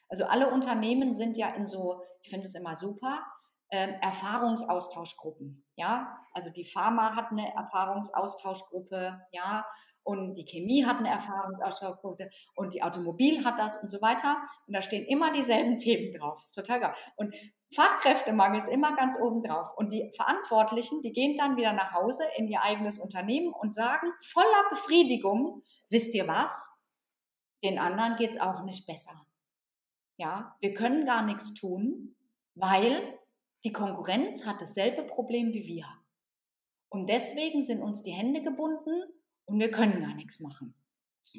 Also 0.10 0.26
alle 0.26 0.50
Unternehmen 0.50 1.14
sind 1.14 1.38
ja 1.38 1.50
in 1.50 1.68
so, 1.68 2.02
ich 2.22 2.30
finde 2.30 2.46
es 2.46 2.56
immer 2.56 2.76
super, 2.76 3.26
ähm, 3.72 3.96
Erfahrungsaustauschgruppen. 4.02 5.66
Ja, 5.76 6.18
also 6.34 6.50
die 6.50 6.66
Pharma 6.66 7.16
hat 7.16 7.32
eine 7.32 7.54
Erfahrungsaustauschgruppe, 7.54 9.22
ja, 9.32 9.66
und 10.06 10.36
die 10.36 10.46
Chemie 10.46 10.86
hat 10.86 11.00
eine 11.00 11.10
Erfahrungsaustauschgruppe 11.10 12.30
und 12.56 12.76
die 12.76 12.84
Automobil 12.84 13.44
hat 13.44 13.58
das 13.58 13.82
und 13.82 13.90
so 13.90 14.04
weiter. 14.04 14.38
Und 14.68 14.76
da 14.76 14.84
stehen 14.84 15.04
immer 15.08 15.34
dieselben 15.34 15.78
Themen 15.80 16.14
drauf. 16.14 16.40
Ist 16.44 16.54
total 16.54 16.80
geil. 16.80 16.94
Und 17.16 17.34
Fachkräftemangel 17.74 18.60
ist 18.60 18.70
immer 18.70 18.96
ganz 18.96 19.20
oben 19.20 19.42
drauf. 19.42 19.68
Und 19.76 19.92
die 19.92 20.12
Verantwortlichen, 20.16 21.02
die 21.02 21.12
gehen 21.12 21.36
dann 21.36 21.58
wieder 21.58 21.74
nach 21.74 21.94
Hause 21.94 22.24
in 22.38 22.48
ihr 22.48 22.62
eigenes 22.62 23.00
Unternehmen 23.00 23.52
und 23.52 23.74
sagen 23.74 24.12
voller 24.24 24.70
Befriedigung, 24.70 25.64
wisst 25.90 26.14
ihr 26.14 26.28
was? 26.28 26.72
Den 27.64 27.80
anderen 27.80 28.16
geht 28.16 28.36
es 28.36 28.40
auch 28.40 28.64
nicht 28.64 28.86
besser. 28.86 29.26
Ja, 30.18 30.56
wir 30.60 30.74
können 30.74 31.06
gar 31.06 31.24
nichts 31.24 31.54
tun, 31.54 32.16
weil 32.56 33.20
die 33.64 33.74
Konkurrenz 33.74 34.46
hat 34.46 34.62
dasselbe 34.62 35.04
Problem 35.04 35.52
wie 35.54 35.68
wir. 35.68 35.86
Und 36.90 37.10
deswegen 37.10 37.62
sind 37.62 37.82
uns 37.82 38.04
die 38.04 38.12
Hände 38.12 38.42
gebunden 38.42 39.04
und 39.46 39.60
wir 39.60 39.72
können 39.72 40.02
gar 40.02 40.14
nichts 40.14 40.40
machen. 40.40 40.74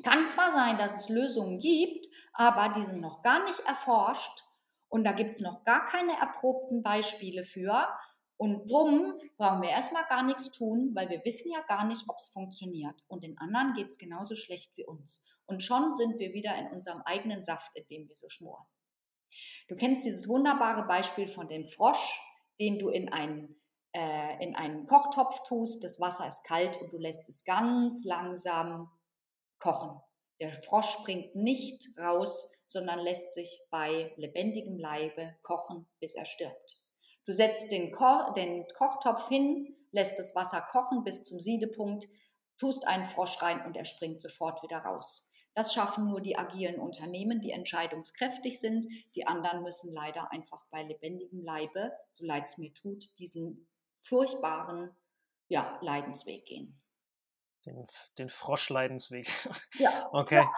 Kann 0.02 0.28
zwar 0.28 0.50
sein, 0.50 0.76
dass 0.76 1.00
es 1.00 1.08
Lösungen 1.08 1.58
gibt, 1.58 2.06
aber 2.32 2.68
die 2.74 2.82
sind 2.82 3.00
noch 3.00 3.22
gar 3.22 3.44
nicht 3.44 3.60
erforscht 3.60 4.44
und 4.88 5.04
da 5.04 5.12
gibt 5.12 5.32
es 5.32 5.40
noch 5.40 5.64
gar 5.64 5.84
keine 5.86 6.12
erprobten 6.18 6.82
Beispiele 6.82 7.42
für. 7.42 7.88
Und 8.36 8.70
drum 8.70 9.14
brauchen 9.38 9.62
wir 9.62 9.70
erstmal 9.70 10.04
gar 10.08 10.22
nichts 10.22 10.50
tun, 10.50 10.90
weil 10.94 11.08
wir 11.08 11.24
wissen 11.24 11.50
ja 11.50 11.62
gar 11.62 11.86
nicht, 11.86 12.04
ob 12.08 12.18
es 12.18 12.28
funktioniert. 12.28 13.02
Und 13.08 13.24
den 13.24 13.38
anderen 13.38 13.72
geht 13.72 13.88
es 13.88 13.98
genauso 13.98 14.36
schlecht 14.36 14.76
wie 14.76 14.84
uns. 14.84 15.24
Und 15.46 15.62
schon 15.62 15.92
sind 15.92 16.18
wir 16.18 16.32
wieder 16.32 16.56
in 16.58 16.68
unserem 16.72 17.02
eigenen 17.02 17.42
Saft, 17.42 17.70
in 17.74 17.86
dem 17.88 18.08
wir 18.08 18.16
so 18.16 18.28
schmoren. 18.28 18.66
Du 19.68 19.76
kennst 19.76 20.04
dieses 20.04 20.28
wunderbare 20.28 20.86
Beispiel 20.86 21.28
von 21.28 21.48
dem 21.48 21.66
Frosch, 21.66 22.20
den 22.60 22.78
du 22.78 22.88
in 22.88 23.12
einen, 23.12 23.60
äh, 23.92 24.42
in 24.42 24.54
einen 24.54 24.86
Kochtopf 24.86 25.42
tust. 25.46 25.82
Das 25.84 26.00
Wasser 26.00 26.26
ist 26.26 26.44
kalt 26.44 26.80
und 26.80 26.92
du 26.92 26.98
lässt 26.98 27.28
es 27.28 27.44
ganz 27.44 28.04
langsam 28.04 28.90
kochen. 29.58 30.00
Der 30.40 30.52
Frosch 30.52 30.90
springt 30.90 31.34
nicht 31.34 31.86
raus, 31.98 32.52
sondern 32.66 32.98
lässt 32.98 33.32
sich 33.34 33.60
bei 33.70 34.12
lebendigem 34.16 34.78
Leibe 34.78 35.36
kochen, 35.42 35.86
bis 36.00 36.14
er 36.14 36.26
stirbt. 36.26 36.80
Du 37.24 37.32
setzt 37.32 37.72
den, 37.72 37.90
Ko 37.90 38.32
den 38.36 38.66
Kochtopf 38.76 39.28
hin, 39.28 39.76
lässt 39.90 40.18
das 40.18 40.34
Wasser 40.34 40.60
kochen 40.60 41.04
bis 41.04 41.22
zum 41.22 41.40
Siedepunkt, 41.40 42.06
tust 42.58 42.86
einen 42.86 43.04
Frosch 43.04 43.40
rein 43.42 43.64
und 43.64 43.76
er 43.76 43.84
springt 43.84 44.20
sofort 44.20 44.62
wieder 44.62 44.78
raus. 44.78 45.25
Das 45.56 45.72
schaffen 45.72 46.10
nur 46.10 46.20
die 46.20 46.36
agilen 46.36 46.78
Unternehmen, 46.78 47.40
die 47.40 47.50
entscheidungskräftig 47.50 48.60
sind. 48.60 48.86
Die 49.14 49.26
anderen 49.26 49.62
müssen 49.62 49.90
leider 49.90 50.30
einfach 50.30 50.66
bei 50.70 50.82
lebendigem 50.82 51.40
Leibe, 51.40 51.92
so 52.10 52.26
leid 52.26 52.44
es 52.44 52.58
mir 52.58 52.74
tut, 52.74 53.18
diesen 53.18 53.66
furchtbaren 53.94 54.94
ja, 55.48 55.78
Leidensweg 55.80 56.44
gehen. 56.44 56.78
Den, 57.64 57.86
den 58.18 58.28
Froschleidensweg. 58.28 59.28
Ja. 59.78 60.10
Okay. 60.12 60.42
Ja. 60.42 60.52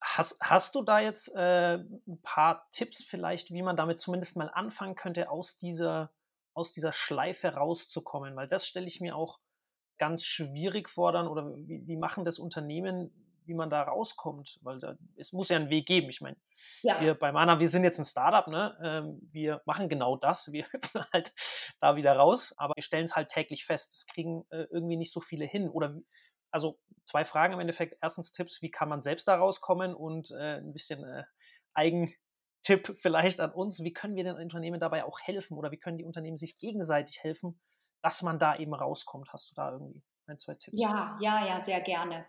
Hast, 0.00 0.40
hast 0.40 0.74
du 0.74 0.82
da 0.82 0.98
jetzt 0.98 1.32
äh, 1.36 1.76
ein 1.76 2.20
paar 2.22 2.68
Tipps 2.72 3.04
vielleicht, 3.04 3.52
wie 3.52 3.62
man 3.62 3.76
damit 3.76 4.00
zumindest 4.00 4.36
mal 4.36 4.50
anfangen 4.52 4.96
könnte, 4.96 5.30
aus 5.30 5.58
dieser, 5.58 6.10
aus 6.54 6.72
dieser 6.72 6.92
Schleife 6.92 7.54
rauszukommen? 7.54 8.34
Weil 8.34 8.48
das 8.48 8.66
stelle 8.66 8.86
ich 8.86 9.00
mir 9.00 9.14
auch 9.14 9.38
ganz 9.96 10.24
schwierig 10.24 10.88
vor 10.88 11.12
dann, 11.12 11.28
oder 11.28 11.54
wie, 11.56 11.86
wie 11.86 11.96
machen 11.96 12.24
das 12.24 12.40
Unternehmen, 12.40 13.27
wie 13.48 13.54
man 13.54 13.70
da 13.70 13.82
rauskommt, 13.82 14.58
weil 14.62 14.78
da, 14.78 14.96
es 15.16 15.32
muss 15.32 15.48
ja 15.48 15.56
einen 15.56 15.70
Weg 15.70 15.86
geben. 15.86 16.08
Ich 16.10 16.20
meine, 16.20 16.36
Ja. 16.82 17.00
wir 17.00 17.14
bei 17.14 17.32
Mana, 17.32 17.58
wir 17.58 17.68
sind 17.68 17.82
jetzt 17.84 17.98
ein 17.98 18.04
Startup, 18.04 18.46
ne? 18.46 18.78
Ähm, 18.82 19.18
wir 19.32 19.62
machen 19.64 19.88
genau 19.88 20.16
das, 20.16 20.52
wir 20.52 20.64
hüpfen 20.72 21.04
halt 21.12 21.32
da 21.80 21.96
wieder 21.96 22.14
raus, 22.16 22.54
aber 22.58 22.74
wir 22.76 22.82
stellen 22.82 23.06
es 23.06 23.16
halt 23.16 23.28
täglich 23.30 23.64
fest. 23.64 23.92
Das 23.94 24.06
kriegen 24.06 24.44
äh, 24.50 24.66
irgendwie 24.70 24.96
nicht 24.96 25.12
so 25.12 25.20
viele 25.20 25.44
hin. 25.46 25.68
Oder 25.68 25.96
also 26.50 26.78
zwei 27.04 27.24
Fragen 27.24 27.54
im 27.54 27.60
Endeffekt. 27.60 27.96
Erstens 28.00 28.32
Tipps, 28.32 28.62
wie 28.62 28.70
kann 28.70 28.88
man 28.88 29.00
selbst 29.00 29.26
da 29.28 29.36
rauskommen 29.36 29.94
und 29.94 30.30
äh, 30.30 30.58
ein 30.58 30.72
bisschen 30.72 31.02
äh, 31.04 31.24
Eigentipp 31.74 32.96
vielleicht 33.00 33.40
an 33.40 33.52
uns. 33.52 33.82
Wie 33.82 33.92
können 33.92 34.16
wir 34.16 34.24
den 34.24 34.36
Unternehmen 34.36 34.80
dabei 34.80 35.04
auch 35.04 35.20
helfen 35.20 35.56
oder 35.56 35.70
wie 35.70 35.78
können 35.78 35.98
die 35.98 36.04
Unternehmen 36.04 36.36
sich 36.36 36.58
gegenseitig 36.58 37.22
helfen, 37.22 37.60
dass 38.02 38.22
man 38.22 38.38
da 38.38 38.56
eben 38.56 38.74
rauskommt? 38.74 39.32
Hast 39.32 39.50
du 39.50 39.54
da 39.54 39.72
irgendwie 39.72 40.02
ein, 40.28 40.38
zwei 40.38 40.54
Tipps? 40.54 40.80
Ja, 40.80 41.16
ja, 41.20 41.46
ja, 41.46 41.60
sehr 41.60 41.80
gerne. 41.80 42.26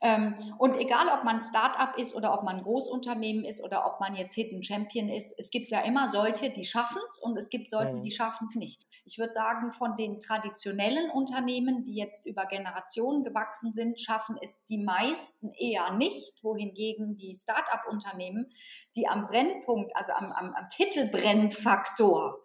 Ähm, 0.00 0.36
und 0.58 0.76
egal, 0.76 1.08
ob 1.08 1.24
man 1.24 1.42
Start-up 1.42 1.98
ist 1.98 2.14
oder 2.14 2.32
ob 2.32 2.44
man 2.44 2.62
Großunternehmen 2.62 3.44
ist 3.44 3.60
oder 3.60 3.84
ob 3.84 3.98
man 3.98 4.14
jetzt 4.14 4.34
Hidden 4.34 4.62
Champion 4.62 5.08
ist, 5.08 5.34
es 5.36 5.50
gibt 5.50 5.72
ja 5.72 5.80
immer 5.80 6.08
solche, 6.08 6.50
die 6.50 6.64
schaffen 6.64 7.00
es 7.08 7.18
und 7.18 7.36
es 7.36 7.50
gibt 7.50 7.68
solche, 7.68 7.94
Mhm. 7.94 8.02
die 8.02 8.12
schaffen 8.12 8.46
es 8.48 8.54
nicht. 8.54 8.86
Ich 9.04 9.18
würde 9.18 9.32
sagen, 9.32 9.72
von 9.72 9.96
den 9.96 10.20
traditionellen 10.20 11.10
Unternehmen, 11.10 11.82
die 11.82 11.96
jetzt 11.96 12.26
über 12.26 12.46
Generationen 12.46 13.24
gewachsen 13.24 13.72
sind, 13.72 14.00
schaffen 14.00 14.36
es 14.40 14.64
die 14.66 14.78
meisten 14.84 15.52
eher 15.54 15.92
nicht, 15.94 16.44
wohingegen 16.44 17.16
die 17.16 17.34
Start-up-Unternehmen, 17.34 18.52
die 18.94 19.08
am 19.08 19.26
Brennpunkt, 19.26 19.96
also 19.96 20.12
am, 20.12 20.30
am, 20.30 20.54
am 20.54 20.68
Kittelbrennfaktor, 20.68 22.38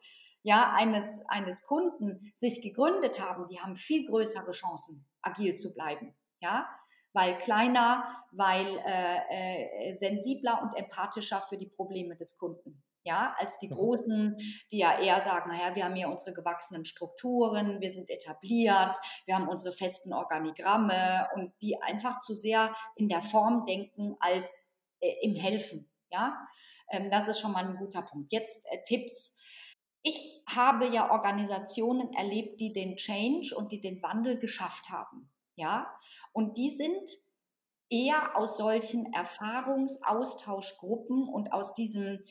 ja, 0.44 0.74
eines, 0.74 1.24
eines 1.28 1.64
Kunden 1.64 2.32
sich 2.36 2.62
gegründet 2.62 3.20
haben, 3.20 3.48
die 3.48 3.60
haben 3.60 3.76
viel 3.76 4.06
größere 4.08 4.52
Chancen, 4.52 5.08
agil 5.22 5.56
zu 5.56 5.74
bleiben. 5.74 6.16
Ja, 6.40 6.68
weil 7.14 7.38
kleiner, 7.38 8.26
weil 8.32 8.68
äh, 8.86 9.90
äh, 9.90 9.94
sensibler 9.94 10.62
und 10.62 10.76
empathischer 10.76 11.40
für 11.42 11.58
die 11.58 11.68
Probleme 11.70 12.16
des 12.18 12.38
Kunden. 12.38 12.84
Ja, 13.06 13.36
als 13.38 13.58
die 13.60 13.68
Mhm. 13.68 13.76
Großen, 13.76 14.38
die 14.72 14.78
ja 14.78 14.98
eher 14.98 15.22
sagen, 15.22 15.52
naja, 15.52 15.76
wir 15.76 15.84
haben 15.84 15.96
hier 15.96 16.10
unsere 16.10 16.34
gewachsenen 16.34 16.86
Strukturen, 16.86 17.82
wir 17.82 17.92
sind 17.92 18.10
etabliert, 18.10 18.98
wir 19.26 19.36
haben 19.36 19.50
unsere 19.50 19.74
festen 19.74 20.14
Organigramme 20.14 21.28
und 21.36 21.54
die 21.62 21.82
einfach 21.82 22.20
zu 22.20 22.34
sehr 22.34 22.74
in 22.96 23.10
der 23.10 23.22
Form 23.22 23.66
denken 23.66 24.16
als 24.20 24.82
äh, 25.02 25.14
im 25.22 25.36
Helfen. 25.36 25.90
Ja, 26.10 26.48
ähm, 26.90 27.12
das 27.12 27.28
ist 27.28 27.40
schon 27.40 27.52
mal 27.52 27.66
ein 27.66 27.76
guter 27.76 28.02
Punkt. 28.02 28.32
Jetzt 28.32 28.66
äh, 28.72 28.82
Tipps. 28.86 29.38
Ich 30.04 30.44
habe 30.48 30.88
ja 30.88 31.12
Organisationen 31.12 32.14
erlebt, 32.14 32.60
die 32.60 32.74
den 32.74 32.98
Change 32.98 33.56
und 33.56 33.72
die 33.72 33.80
den 33.80 34.04
Wandel 34.04 34.38
geschafft 34.38 34.90
haben. 34.90 35.30
Ja, 35.56 35.88
und 36.34 36.58
die 36.58 36.70
sind 36.70 37.10
eher 37.90 38.36
aus 38.36 38.58
solchen 38.58 39.14
Erfahrungsaustauschgruppen 39.14 41.30
und 41.30 41.54
aus 41.54 41.74
diesen, 41.74 42.26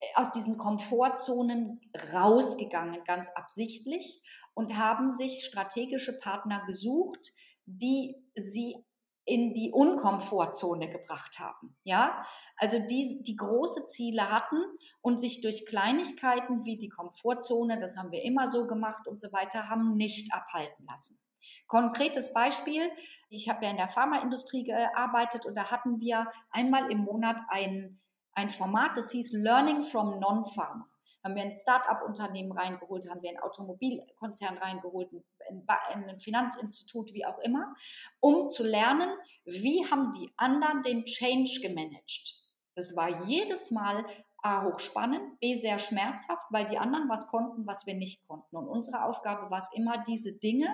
äh, 0.00 0.06
aus 0.14 0.30
diesen 0.32 0.58
Komfortzonen 0.58 1.80
rausgegangen, 2.12 3.02
ganz 3.04 3.28
absichtlich, 3.34 4.22
und 4.54 4.76
haben 4.76 5.12
sich 5.12 5.44
strategische 5.44 6.18
Partner 6.18 6.64
gesucht, 6.66 7.32
die 7.64 8.16
sie 8.34 8.84
in 9.24 9.54
die 9.54 9.70
Unkomfortzone 9.72 10.90
gebracht 10.90 11.38
haben. 11.38 11.76
Ja, 11.84 12.26
also 12.56 12.78
die, 12.78 13.22
die 13.22 13.36
große 13.36 13.86
Ziele 13.86 14.30
hatten 14.30 14.56
und 15.00 15.20
sich 15.20 15.40
durch 15.40 15.64
Kleinigkeiten 15.66 16.64
wie 16.64 16.76
die 16.76 16.88
Komfortzone, 16.88 17.78
das 17.78 17.96
haben 17.96 18.10
wir 18.10 18.22
immer 18.22 18.48
so 18.48 18.66
gemacht 18.66 19.06
und 19.06 19.20
so 19.20 19.32
weiter, 19.32 19.68
haben 19.68 19.96
nicht 19.96 20.34
abhalten 20.34 20.86
lassen. 20.86 21.18
Konkretes 21.66 22.32
Beispiel, 22.32 22.82
ich 23.30 23.48
habe 23.48 23.64
ja 23.64 23.70
in 23.70 23.76
der 23.76 23.88
Pharmaindustrie 23.88 24.64
gearbeitet 24.64 25.46
und 25.46 25.54
da 25.54 25.70
hatten 25.70 26.00
wir 26.00 26.26
einmal 26.50 26.90
im 26.90 26.98
Monat 26.98 27.40
ein, 27.48 28.00
ein 28.32 28.50
Format, 28.50 28.96
das 28.96 29.12
hieß 29.12 29.32
Learning 29.32 29.82
from 29.82 30.18
Non-Pharma. 30.18 30.91
Haben 31.24 31.36
wir 31.36 31.42
ein 31.42 31.54
Start-up-Unternehmen 31.54 32.52
reingeholt, 32.52 33.08
haben 33.08 33.22
wir 33.22 33.30
einen 33.30 33.38
Automobilkonzern 33.38 34.58
reingeholt, 34.58 35.10
ein, 35.48 36.18
Finanzinstitut, 36.18 37.12
wie 37.12 37.24
auch 37.24 37.38
immer, 37.38 37.74
um 38.20 38.50
zu 38.50 38.64
lernen, 38.64 39.08
wie 39.44 39.86
haben 39.90 40.12
die 40.14 40.32
anderen 40.36 40.82
den 40.82 41.04
Change 41.04 41.60
gemanagt. 41.60 42.34
Das 42.74 42.96
war 42.96 43.08
jedes 43.26 43.70
Mal 43.70 44.04
A 44.42 44.64
hochspannend, 44.64 45.38
B 45.38 45.54
sehr 45.54 45.78
schmerzhaft, 45.78 46.46
weil 46.50 46.66
die 46.66 46.78
anderen 46.78 47.08
was 47.08 47.28
konnten, 47.28 47.66
was 47.66 47.86
wir 47.86 47.94
nicht 47.94 48.26
konnten. 48.26 48.56
Und 48.56 48.66
unsere 48.66 49.04
Aufgabe 49.04 49.50
war 49.50 49.58
es 49.58 49.70
immer, 49.72 50.02
diese 50.04 50.38
Dinge 50.40 50.66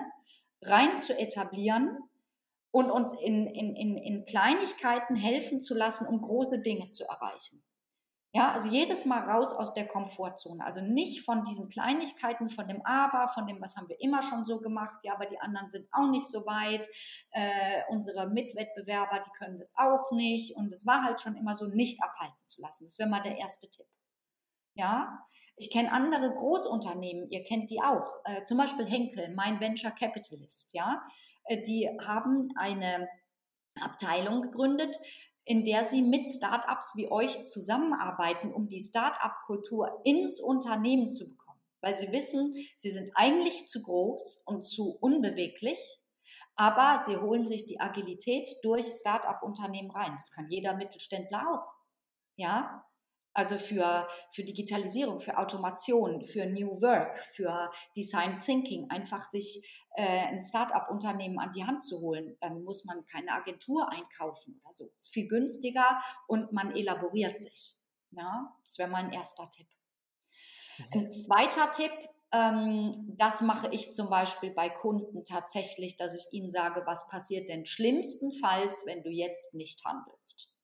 rein 0.63 0.99
zu 0.99 1.17
etablieren 1.17 1.99
und 2.71 2.89
uns 2.89 3.13
in, 3.21 3.47
in, 3.47 3.75
in 3.97 4.25
Kleinigkeiten 4.25 5.15
helfen 5.15 5.61
zu 5.61 5.75
lassen, 5.75 6.07
um 6.07 6.21
große 6.21 6.61
Dinge 6.61 6.89
zu 6.89 7.05
erreichen. 7.05 7.63
Ja, 8.31 8.51
also 8.51 8.69
jedes 8.69 9.05
Mal 9.05 9.27
raus 9.27 9.53
aus 9.53 9.73
der 9.73 9.87
Komfortzone. 9.87 10.63
Also 10.63 10.81
nicht 10.81 11.25
von 11.25 11.43
diesen 11.43 11.67
Kleinigkeiten, 11.67 12.49
von 12.49 12.67
dem 12.67 12.85
Aber, 12.85 13.27
von 13.29 13.47
dem, 13.47 13.59
was 13.59 13.75
haben 13.75 13.89
wir 13.89 13.99
immer 13.99 14.21
schon 14.21 14.45
so 14.45 14.59
gemacht, 14.59 14.93
ja, 15.01 15.15
aber 15.15 15.25
die 15.25 15.39
anderen 15.39 15.71
sind 15.71 15.87
auch 15.91 16.11
nicht 16.11 16.27
so 16.27 16.45
weit. 16.45 16.87
Äh, 17.31 17.81
unsere 17.89 18.27
Mitwettbewerber, 18.27 19.21
die 19.25 19.31
können 19.37 19.57
das 19.57 19.73
auch 19.77 20.11
nicht. 20.11 20.55
Und 20.55 20.71
es 20.71 20.85
war 20.85 21.03
halt 21.03 21.19
schon 21.19 21.35
immer 21.37 21.55
so, 21.55 21.65
nicht 21.65 22.03
abhalten 22.03 22.37
zu 22.45 22.61
lassen. 22.61 22.83
Das 22.83 22.99
wäre 22.99 23.09
mal 23.09 23.21
der 23.23 23.37
erste 23.37 23.67
Tipp. 23.67 23.87
Ja, 24.75 25.25
ich 25.55 25.71
kenne 25.71 25.91
andere 25.91 26.31
Großunternehmen, 26.33 27.29
ihr 27.31 27.43
kennt 27.43 27.71
die 27.71 27.81
auch. 27.81 28.23
Äh, 28.25 28.45
zum 28.45 28.57
Beispiel 28.57 28.85
Henkel, 28.85 29.33
mein 29.33 29.59
Venture 29.59 29.91
Capitalist, 29.91 30.73
ja. 30.75 31.01
Äh, 31.45 31.63
die 31.63 31.89
haben 32.05 32.53
eine 32.55 33.09
Abteilung 33.81 34.43
gegründet, 34.43 34.97
in 35.49 35.65
der 35.65 35.83
sie 35.83 36.03
mit 36.03 36.29
Startups 36.29 36.95
wie 36.95 37.11
euch 37.11 37.43
zusammenarbeiten, 37.43 38.53
um 38.53 38.69
die 38.69 38.79
Startup-Kultur 38.79 39.99
ins 40.03 40.39
Unternehmen 40.39 41.09
zu 41.09 41.27
bekommen. 41.27 41.59
Weil 41.81 41.97
sie 41.97 42.11
wissen, 42.11 42.53
sie 42.77 42.91
sind 42.91 43.11
eigentlich 43.15 43.67
zu 43.67 43.81
groß 43.81 44.43
und 44.45 44.61
zu 44.61 44.95
unbeweglich, 45.01 45.79
aber 46.55 47.01
sie 47.03 47.17
holen 47.17 47.47
sich 47.47 47.65
die 47.65 47.79
Agilität 47.79 48.47
durch 48.61 48.85
Startup-Unternehmen 48.85 49.89
rein. 49.89 50.11
Das 50.17 50.29
kann 50.29 50.51
jeder 50.51 50.75
Mittelständler 50.75 51.43
auch. 51.49 51.73
Ja, 52.35 52.85
also 53.33 53.57
für, 53.57 54.07
für 54.31 54.43
Digitalisierung, 54.43 55.19
für 55.19 55.39
Automation, 55.39 56.21
für 56.21 56.45
New 56.45 56.79
Work, 56.79 57.17
für 57.17 57.71
Design 57.97 58.35
Thinking, 58.35 58.87
einfach 58.91 59.23
sich 59.23 59.78
ein 59.95 60.41
Start-up-Unternehmen 60.41 61.39
an 61.39 61.51
die 61.51 61.65
Hand 61.65 61.83
zu 61.83 61.99
holen. 62.01 62.37
Dann 62.39 62.63
muss 62.63 62.85
man 62.85 63.05
keine 63.05 63.31
Agentur 63.31 63.91
einkaufen 63.91 64.59
oder 64.63 64.73
so. 64.73 64.85
Ist 64.95 65.13
viel 65.13 65.27
günstiger 65.27 66.01
und 66.27 66.51
man 66.51 66.75
elaboriert 66.75 67.41
sich. 67.41 67.75
Ja, 68.11 68.55
das 68.61 68.77
wäre 68.77 68.89
mein 68.89 69.11
erster 69.11 69.49
Tipp. 69.49 69.67
Ein 70.91 71.11
zweiter 71.11 71.71
Tipp, 71.71 71.91
ähm, 72.31 73.15
das 73.17 73.41
mache 73.41 73.69
ich 73.71 73.93
zum 73.93 74.09
Beispiel 74.09 74.51
bei 74.51 74.69
Kunden 74.69 75.25
tatsächlich, 75.25 75.97
dass 75.97 76.15
ich 76.15 76.31
ihnen 76.31 76.51
sage, 76.51 76.83
was 76.85 77.07
passiert 77.07 77.49
denn 77.49 77.65
schlimmstenfalls, 77.65 78.85
wenn 78.85 79.03
du 79.03 79.09
jetzt 79.09 79.55
nicht 79.55 79.83
handelst. 79.85 80.55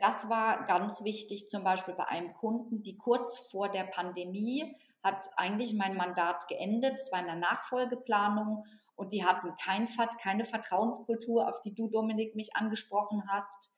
Das 0.00 0.28
war 0.28 0.66
ganz 0.66 1.04
wichtig, 1.04 1.48
zum 1.48 1.64
Beispiel 1.64 1.94
bei 1.94 2.06
einem 2.06 2.32
Kunden, 2.32 2.82
die 2.82 2.96
kurz 2.96 3.38
vor 3.38 3.68
der 3.68 3.84
Pandemie 3.84 4.74
hat 5.02 5.28
eigentlich 5.36 5.74
mein 5.74 5.96
Mandat 5.96 6.46
geendet. 6.48 6.94
Es 6.96 7.10
war 7.12 7.20
in 7.20 7.26
der 7.26 7.36
Nachfolgeplanung 7.36 8.64
und 8.94 9.12
die 9.12 9.24
hatten 9.24 9.54
kein, 9.56 9.88
keine 10.20 10.44
Vertrauenskultur, 10.44 11.48
auf 11.48 11.60
die 11.60 11.74
du, 11.74 11.88
Dominik, 11.88 12.34
mich 12.34 12.54
angesprochen 12.54 13.24
hast. 13.28 13.74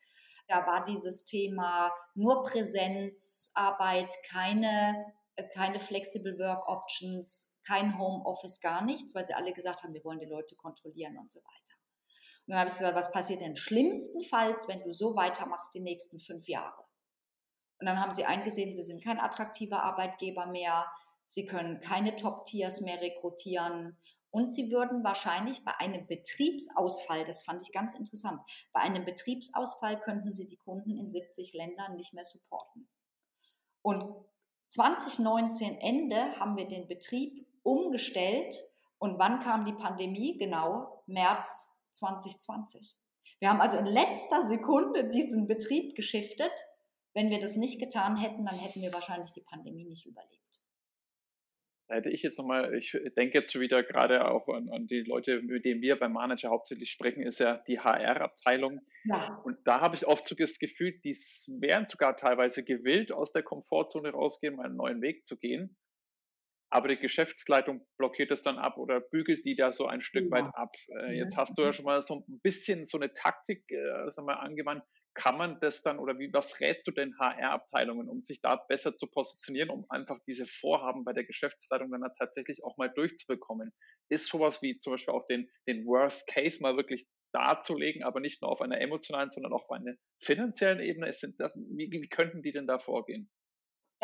Da 0.48 0.66
war 0.66 0.84
dieses 0.84 1.24
Thema 1.24 1.90
nur 2.14 2.42
Präsenzarbeit, 2.42 4.14
keine, 4.30 5.06
keine 5.54 5.80
Flexible 5.80 6.38
Work 6.38 6.68
Options, 6.68 7.62
kein 7.66 7.98
Homeoffice, 7.98 8.60
gar 8.60 8.84
nichts, 8.84 9.14
weil 9.14 9.24
sie 9.24 9.34
alle 9.34 9.54
gesagt 9.54 9.82
haben, 9.82 9.94
wir 9.94 10.04
wollen 10.04 10.20
die 10.20 10.26
Leute 10.26 10.54
kontrollieren 10.56 11.16
und 11.16 11.32
so 11.32 11.40
weiter. 11.40 11.74
Und 12.46 12.50
dann 12.50 12.58
habe 12.58 12.68
ich 12.68 12.76
gesagt, 12.76 12.94
was 12.94 13.10
passiert 13.10 13.40
denn 13.40 13.56
schlimmstenfalls, 13.56 14.68
wenn 14.68 14.82
du 14.82 14.92
so 14.92 15.16
weitermachst 15.16 15.72
die 15.72 15.80
nächsten 15.80 16.20
fünf 16.20 16.46
Jahre? 16.46 16.84
Und 17.80 17.86
dann 17.86 17.98
haben 17.98 18.12
sie 18.12 18.26
eingesehen, 18.26 18.74
sie 18.74 18.82
sind 18.82 19.02
kein 19.02 19.18
attraktiver 19.18 19.82
Arbeitgeber 19.82 20.46
mehr, 20.46 20.86
sie 21.26 21.46
können 21.46 21.80
keine 21.80 22.16
Top-Tiers 22.16 22.80
mehr 22.82 23.00
rekrutieren 23.00 23.96
und 24.30 24.52
sie 24.52 24.72
würden 24.72 25.04
wahrscheinlich 25.04 25.64
bei 25.64 25.76
einem 25.78 26.08
Betriebsausfall, 26.08 27.22
das 27.24 27.44
fand 27.44 27.62
ich 27.62 27.70
ganz 27.70 27.94
interessant, 27.94 28.42
bei 28.72 28.80
einem 28.80 29.04
Betriebsausfall 29.04 30.00
könnten 30.00 30.34
sie 30.34 30.46
die 30.46 30.56
Kunden 30.56 30.96
in 30.96 31.08
70 31.08 31.52
Ländern 31.52 31.94
nicht 31.94 32.14
mehr 32.14 32.24
supporten. 32.24 32.88
Und 33.82 34.12
2019 34.68 35.76
Ende 35.76 36.38
haben 36.40 36.56
wir 36.56 36.66
den 36.66 36.88
Betrieb 36.88 37.46
umgestellt 37.62 38.56
und 38.98 39.20
wann 39.20 39.38
kam 39.38 39.64
die 39.64 39.72
Pandemie? 39.72 40.36
Genau, 40.36 41.04
März 41.06 41.80
2020. 41.92 42.96
Wir 43.38 43.50
haben 43.50 43.60
also 43.60 43.76
in 43.76 43.86
letzter 43.86 44.42
Sekunde 44.42 45.10
diesen 45.10 45.46
Betrieb 45.46 45.94
geschiftet. 45.94 46.52
Wenn 47.12 47.30
wir 47.30 47.38
das 47.38 47.54
nicht 47.54 47.78
getan 47.78 48.16
hätten, 48.16 48.46
dann 48.46 48.58
hätten 48.58 48.82
wir 48.82 48.92
wahrscheinlich 48.92 49.32
die 49.32 49.42
Pandemie 49.42 49.84
nicht 49.84 50.06
überlebt. 50.06 50.63
Hätte 51.88 52.08
ich 52.08 52.22
jetzt 52.22 52.38
nochmal, 52.38 52.74
ich 52.74 52.96
denke 53.14 53.38
jetzt 53.38 53.52
schon 53.52 53.60
wieder 53.60 53.82
gerade 53.82 54.26
auch 54.26 54.48
an, 54.48 54.70
an, 54.70 54.86
die 54.86 55.02
Leute, 55.02 55.42
mit 55.42 55.66
denen 55.66 55.82
wir 55.82 55.98
beim 55.98 56.12
Manager 56.12 56.48
hauptsächlich 56.48 56.90
sprechen, 56.90 57.22
ist 57.22 57.40
ja 57.40 57.58
die 57.68 57.78
HR-Abteilung. 57.78 58.80
Ja. 59.04 59.40
Und 59.44 59.58
da 59.64 59.80
habe 59.80 59.94
ich 59.94 60.06
oft 60.06 60.26
so 60.26 60.34
das 60.34 60.58
Gefühl, 60.58 60.92
die 61.04 61.12
wären 61.60 61.86
sogar 61.86 62.16
teilweise 62.16 62.64
gewillt, 62.64 63.12
aus 63.12 63.32
der 63.32 63.42
Komfortzone 63.42 64.10
rausgehen, 64.10 64.60
einen 64.60 64.76
neuen 64.76 65.02
Weg 65.02 65.26
zu 65.26 65.38
gehen. 65.38 65.76
Aber 66.70 66.88
die 66.88 66.96
Geschäftsleitung 66.96 67.86
blockiert 67.98 68.32
es 68.32 68.42
dann 68.42 68.58
ab 68.58 68.78
oder 68.78 69.00
bügelt 69.00 69.44
die 69.44 69.54
da 69.54 69.70
so 69.70 69.86
ein 69.86 70.00
Stück 70.00 70.24
ja. 70.24 70.30
weit 70.30 70.54
ab. 70.54 70.74
Äh, 70.88 71.18
jetzt 71.18 71.36
hast 71.36 71.56
du 71.58 71.62
ja 71.62 71.72
schon 71.72 71.84
mal 71.84 72.00
so 72.00 72.24
ein 72.26 72.40
bisschen 72.40 72.84
so 72.86 72.98
eine 72.98 73.12
Taktik 73.12 73.70
äh, 73.70 74.10
sag 74.10 74.24
mal, 74.24 74.34
angewandt 74.34 74.82
kann 75.14 75.38
man 75.38 75.60
das 75.60 75.82
dann 75.82 75.98
oder 75.98 76.18
wie, 76.18 76.32
was 76.32 76.60
rätst 76.60 76.86
du 76.86 76.90
denn 76.90 77.18
HR-Abteilungen, 77.18 78.08
um 78.08 78.20
sich 78.20 78.40
da 78.40 78.56
besser 78.56 78.96
zu 78.96 79.06
positionieren, 79.06 79.70
um 79.70 79.86
einfach 79.88 80.18
diese 80.26 80.44
Vorhaben 80.44 81.04
bei 81.04 81.12
der 81.12 81.24
Geschäftsleitung 81.24 81.90
dann 81.90 82.10
tatsächlich 82.18 82.64
auch 82.64 82.76
mal 82.76 82.88
durchzubekommen? 82.88 83.72
Ist 84.08 84.28
sowas 84.28 84.60
wie 84.62 84.76
zum 84.76 84.92
Beispiel 84.92 85.14
auch 85.14 85.26
den, 85.26 85.48
den 85.66 85.86
Worst 85.86 86.28
Case 86.28 86.60
mal 86.62 86.76
wirklich 86.76 87.06
darzulegen, 87.32 88.02
aber 88.02 88.20
nicht 88.20 88.42
nur 88.42 88.50
auf 88.50 88.60
einer 88.60 88.80
emotionalen, 88.80 89.30
sondern 89.30 89.52
auch 89.52 89.62
auf 89.62 89.70
einer 89.70 89.94
finanziellen 90.20 90.80
Ebene? 90.80 91.06
Das, 91.06 91.22
wie, 91.22 91.90
wie 91.90 92.08
könnten 92.08 92.42
die 92.42 92.52
denn 92.52 92.66
da 92.66 92.78
vorgehen? 92.78 93.30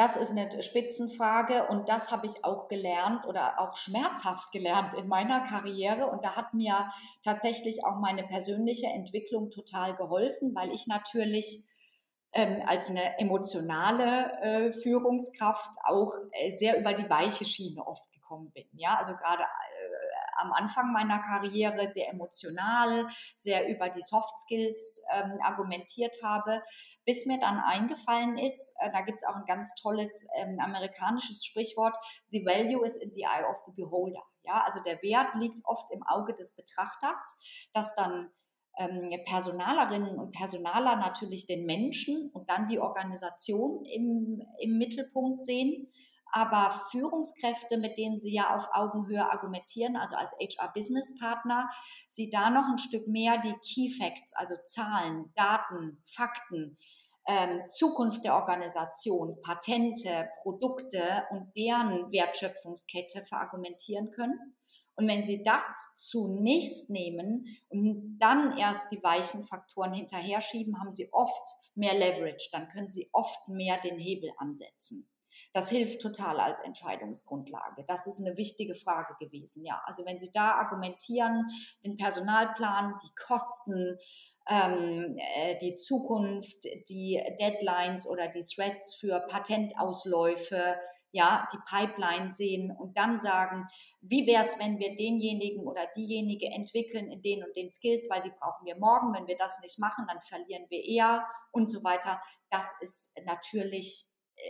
Das 0.01 0.17
ist 0.17 0.31
eine 0.31 0.63
Spitzenfrage 0.63 1.67
und 1.67 1.91
das 1.91 2.11
habe 2.11 2.25
ich 2.25 2.43
auch 2.43 2.69
gelernt 2.69 3.27
oder 3.27 3.61
auch 3.61 3.77
schmerzhaft 3.77 4.51
gelernt 4.51 4.95
in 4.95 5.09
meiner 5.09 5.41
Karriere. 5.41 6.07
Und 6.07 6.25
da 6.25 6.37
hat 6.37 6.55
mir 6.55 6.91
tatsächlich 7.23 7.85
auch 7.85 7.99
meine 8.01 8.23
persönliche 8.23 8.87
Entwicklung 8.87 9.51
total 9.51 9.95
geholfen, 9.97 10.55
weil 10.55 10.73
ich 10.73 10.87
natürlich 10.87 11.67
ähm, 12.33 12.63
als 12.67 12.89
eine 12.89 13.19
emotionale 13.19 14.41
äh, 14.41 14.73
Führungskraft 14.73 15.75
auch 15.85 16.15
äh, 16.33 16.51
sehr 16.51 16.81
über 16.81 16.95
die 16.95 17.11
weiche 17.11 17.45
Schiene 17.45 17.87
oft 17.87 18.11
gekommen 18.13 18.51
bin. 18.53 18.65
Ja, 18.73 18.97
also 18.97 19.13
gerade 19.13 19.45
am 20.37 20.53
Anfang 20.53 20.93
meiner 20.93 21.19
Karriere 21.21 21.91
sehr 21.91 22.09
emotional, 22.09 23.07
sehr 23.37 23.69
über 23.69 23.89
die 23.89 24.03
Soft 24.03 24.39
Skills 24.39 25.03
ähm, 25.15 25.39
argumentiert 25.43 26.17
habe 26.23 26.63
bis 27.11 27.27
mir 27.27 27.39
dann 27.39 27.59
eingefallen 27.59 28.39
ist, 28.39 28.77
äh, 28.81 28.91
da 28.93 29.01
gibt 29.01 29.19
es 29.23 29.29
auch 29.29 29.35
ein 29.35 29.47
ganz 29.47 29.75
tolles 29.75 30.27
ähm, 30.37 30.61
amerikanisches 30.61 31.45
Sprichwort, 31.45 31.97
the 32.31 32.45
value 32.45 32.85
is 32.85 32.97
in 32.97 33.11
the 33.15 33.23
eye 33.23 33.45
of 33.51 33.59
the 33.67 33.73
beholder. 33.73 34.23
Ja, 34.45 34.63
also 34.65 34.81
der 34.81 35.03
Wert 35.03 35.35
liegt 35.35 35.59
oft 35.65 35.91
im 35.91 36.03
Auge 36.05 36.35
des 36.35 36.55
Betrachters, 36.55 37.39
dass 37.73 37.95
dann 37.95 38.31
ähm, 38.79 39.11
Personalerinnen 39.25 40.19
und 40.19 40.33
Personaler 40.33 40.97
natürlich 40.97 41.47
den 41.47 41.67
Menschen 41.67 42.31
und 42.33 42.49
dann 42.49 42.67
die 42.67 42.79
Organisation 42.79 43.85
im, 43.85 44.43
im 44.61 44.79
Mittelpunkt 44.79 45.43
sehen. 45.43 45.91
Aber 46.33 46.71
Führungskräfte, 46.91 47.79
mit 47.79 47.99
denen 47.99 48.19
Sie 48.19 48.33
ja 48.33 48.55
auf 48.55 48.69
Augenhöhe 48.73 49.31
argumentieren, 49.31 49.97
also 49.97 50.17
als 50.17 50.35
HR-Business-Partner, 50.35 51.69
Sie 52.09 52.31
da 52.31 52.51
noch 52.51 52.69
ein 52.71 52.79
Stück 52.79 53.09
mehr 53.09 53.39
die 53.39 53.55
Key 53.65 53.91
Facts, 53.91 54.35
also 54.35 54.55
Zahlen, 54.65 55.33
Daten, 55.35 56.03
Fakten, 56.05 56.79
ähm, 57.27 57.63
Zukunft 57.69 58.25
der 58.25 58.35
Organisation, 58.35 59.41
Patente, 59.43 60.29
Produkte 60.43 61.25
und 61.31 61.57
deren 61.57 62.11
Wertschöpfungskette 62.11 63.23
verargumentieren 63.23 64.11
können. 64.11 64.57
Und 64.97 65.09
wenn 65.09 65.25
Sie 65.25 65.43
das 65.43 65.95
zunächst 65.97 66.91
nehmen 66.91 67.47
und 67.69 68.19
dann 68.19 68.59
erst 68.59 68.93
die 68.93 69.03
weichen 69.03 69.47
Faktoren 69.47 69.95
hinterher 69.95 70.41
schieben, 70.41 70.79
haben 70.79 70.93
Sie 70.93 71.09
oft 71.13 71.49
mehr 71.75 71.95
Leverage. 71.95 72.51
Dann 72.53 72.69
können 72.69 72.91
Sie 72.91 73.09
oft 73.13 73.49
mehr 73.49 73.79
den 73.81 73.99
Hebel 73.99 74.31
ansetzen. 74.37 75.09
Das 75.53 75.69
hilft 75.69 76.01
total 76.01 76.39
als 76.39 76.61
Entscheidungsgrundlage. 76.61 77.85
Das 77.89 78.07
ist 78.07 78.21
eine 78.21 78.37
wichtige 78.37 78.75
Frage 78.75 79.15
gewesen. 79.19 79.65
Ja, 79.65 79.83
also 79.85 80.05
wenn 80.07 80.21
Sie 80.21 80.31
da 80.33 80.53
argumentieren, 80.53 81.51
den 81.85 81.97
Personalplan, 81.97 82.95
die 83.03 83.15
Kosten, 83.17 83.99
ähm, 84.49 85.17
äh, 85.37 85.59
die 85.59 85.77
Zukunft, 85.77 86.65
die 86.89 87.21
Deadlines 87.41 88.07
oder 88.07 88.29
die 88.29 88.43
Threads 88.43 88.95
für 88.95 89.21
Patentausläufe, 89.21 90.77
ja, 91.13 91.47
die 91.53 91.59
Pipeline 91.69 92.33
sehen 92.33 92.71
und 92.71 92.97
dann 92.97 93.19
sagen, 93.19 93.67
wie 94.01 94.27
wäre 94.27 94.45
es, 94.45 94.59
wenn 94.61 94.79
wir 94.79 94.97
denjenigen 94.97 95.67
oder 95.67 95.87
diejenige 95.97 96.47
entwickeln 96.47 97.11
in 97.11 97.21
den 97.23 97.43
und 97.43 97.57
den 97.57 97.71
Skills, 97.73 98.09
weil 98.09 98.23
die 98.23 98.31
brauchen 98.31 98.65
wir 98.65 98.77
morgen. 98.77 99.13
Wenn 99.13 99.27
wir 99.27 99.37
das 99.37 99.61
nicht 99.61 99.79
machen, 99.79 100.07
dann 100.09 100.21
verlieren 100.21 100.67
wir 100.69 100.85
eher 100.85 101.27
und 101.51 101.69
so 101.69 101.83
weiter. 101.83 102.23
Das 102.51 102.77
ist 102.81 103.19
natürlich 103.25 104.07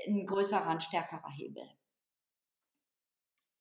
ein 0.07 0.27
größerer, 0.27 0.69
ein 0.69 0.81
stärkerer 0.81 1.31
Hebel. 1.31 1.63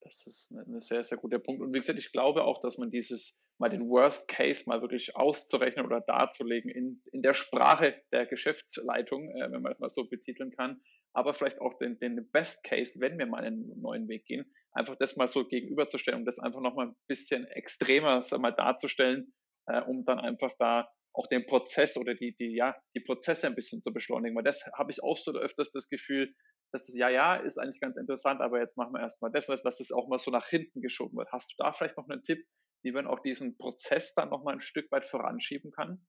Das 0.01 0.25
ist 0.25 0.51
ein 0.51 0.79
sehr, 0.79 1.03
sehr 1.03 1.17
guter 1.17 1.39
Punkt. 1.39 1.61
Und 1.61 1.73
wie 1.73 1.77
gesagt, 1.77 1.99
ich 1.99 2.11
glaube 2.11 2.43
auch, 2.43 2.61
dass 2.61 2.77
man 2.77 2.89
dieses 2.89 3.47
mal 3.57 3.69
den 3.69 3.89
Worst 3.89 4.29
Case 4.29 4.63
mal 4.67 4.81
wirklich 4.81 5.15
auszurechnen 5.15 5.85
oder 5.85 6.01
darzulegen 6.01 6.71
in, 6.71 7.03
in 7.11 7.21
der 7.21 7.33
Sprache 7.33 8.01
der 8.11 8.25
Geschäftsleitung, 8.25 9.29
äh, 9.29 9.51
wenn 9.51 9.61
man 9.61 9.71
es 9.71 9.79
mal 9.79 9.89
so 9.89 10.07
betiteln 10.07 10.51
kann, 10.51 10.81
aber 11.13 11.33
vielleicht 11.33 11.59
auch 11.59 11.73
den, 11.75 11.99
den 11.99 12.29
Best 12.31 12.63
Case, 12.63 12.99
wenn 13.01 13.17
wir 13.17 13.25
mal 13.25 13.43
einen 13.43 13.79
neuen 13.81 14.07
Weg 14.07 14.25
gehen, 14.25 14.49
einfach 14.71 14.95
das 14.95 15.17
mal 15.17 15.27
so 15.27 15.45
gegenüberzustellen 15.45 16.21
und 16.21 16.25
das 16.25 16.39
einfach 16.39 16.61
nochmal 16.61 16.87
ein 16.87 16.95
bisschen 17.07 17.45
extremer 17.47 18.21
mal, 18.39 18.51
darzustellen, 18.51 19.33
äh, 19.67 19.81
um 19.81 20.05
dann 20.05 20.19
einfach 20.19 20.53
da 20.57 20.89
auch 21.13 21.27
den 21.27 21.45
Prozess 21.45 21.97
oder 21.97 22.13
die, 22.13 22.35
die, 22.35 22.55
ja, 22.55 22.75
die 22.95 23.01
Prozesse 23.01 23.47
ein 23.47 23.55
bisschen 23.55 23.81
zu 23.81 23.91
beschleunigen. 23.91 24.35
Weil 24.35 24.43
das 24.43 24.65
habe 24.77 24.91
ich 24.91 25.03
auch 25.03 25.17
so 25.17 25.31
öfters 25.31 25.69
das 25.69 25.89
Gefühl, 25.89 26.33
dass 26.71 26.87
es 26.87 26.97
ja, 26.97 27.09
ja, 27.09 27.35
ist 27.35 27.57
eigentlich 27.57 27.81
ganz 27.81 27.97
interessant, 27.97 28.41
aber 28.41 28.59
jetzt 28.59 28.77
machen 28.77 28.93
wir 28.93 29.01
erstmal 29.01 29.31
das, 29.31 29.47
dass 29.47 29.79
es 29.79 29.91
auch 29.91 30.07
mal 30.07 30.19
so 30.19 30.31
nach 30.31 30.47
hinten 30.47 30.81
geschoben 30.81 31.17
wird. 31.17 31.31
Hast 31.31 31.51
du 31.51 31.63
da 31.63 31.71
vielleicht 31.71 31.97
noch 31.97 32.07
einen 32.07 32.23
Tipp, 32.23 32.45
wie 32.83 32.91
man 32.91 33.07
auch 33.07 33.19
diesen 33.19 33.57
Prozess 33.57 34.13
dann 34.13 34.29
nochmal 34.29 34.55
ein 34.55 34.59
Stück 34.59 34.91
weit 34.91 35.05
voranschieben 35.05 35.71
kann? 35.71 36.05